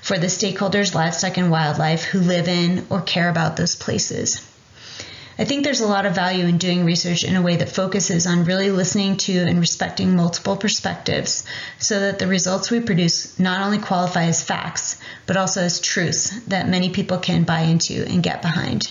for 0.03 0.18
the 0.18 0.27
stakeholders, 0.27 0.92
livestock, 0.92 1.37
and 1.37 1.53
wildlife 1.53 2.03
who 2.03 2.18
live 2.18 2.49
in 2.49 2.85
or 2.90 3.01
care 3.01 3.29
about 3.29 3.57
those 3.57 3.77
places. 3.77 4.44
I 5.40 5.44
think 5.44 5.62
there's 5.62 5.81
a 5.81 5.87
lot 5.87 6.05
of 6.05 6.16
value 6.16 6.46
in 6.46 6.59
doing 6.59 6.85
research 6.85 7.22
in 7.22 7.37
a 7.37 7.42
way 7.42 7.55
that 7.57 7.68
focuses 7.68 8.27
on 8.27 8.44
really 8.44 8.72
listening 8.72 9.18
to 9.18 9.38
and 9.38 9.61
respecting 9.61 10.16
multiple 10.16 10.57
perspectives 10.57 11.44
so 11.79 12.01
that 12.01 12.18
the 12.18 12.27
results 12.27 12.72
we 12.72 12.81
produce 12.81 13.38
not 13.38 13.61
only 13.61 13.79
qualify 13.79 14.24
as 14.24 14.42
facts, 14.42 15.01
but 15.27 15.37
also 15.37 15.62
as 15.62 15.81
truths 15.81 16.31
that 16.48 16.68
many 16.68 16.90
people 16.90 17.18
can 17.18 17.44
buy 17.44 17.61
into 17.61 18.05
and 18.05 18.20
get 18.20 18.42
behind. 18.42 18.90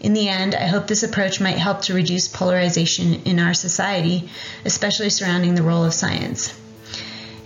In 0.00 0.14
the 0.14 0.28
end, 0.28 0.56
I 0.56 0.66
hope 0.66 0.88
this 0.88 1.04
approach 1.04 1.40
might 1.40 1.58
help 1.58 1.82
to 1.82 1.94
reduce 1.94 2.26
polarization 2.26 3.22
in 3.22 3.38
our 3.38 3.54
society, 3.54 4.30
especially 4.64 5.10
surrounding 5.10 5.54
the 5.54 5.62
role 5.62 5.84
of 5.84 5.94
science. 5.94 6.58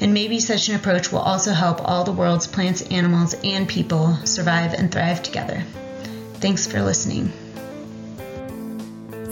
And 0.00 0.14
maybe 0.14 0.40
such 0.40 0.68
an 0.68 0.74
approach 0.74 1.12
will 1.12 1.20
also 1.20 1.52
help 1.52 1.86
all 1.86 2.04
the 2.04 2.12
world's 2.12 2.46
plants, 2.46 2.80
animals, 2.82 3.34
and 3.44 3.68
people 3.68 4.16
survive 4.24 4.72
and 4.72 4.90
thrive 4.90 5.22
together. 5.22 5.62
Thanks 6.40 6.66
for 6.66 6.82
listening. 6.82 7.30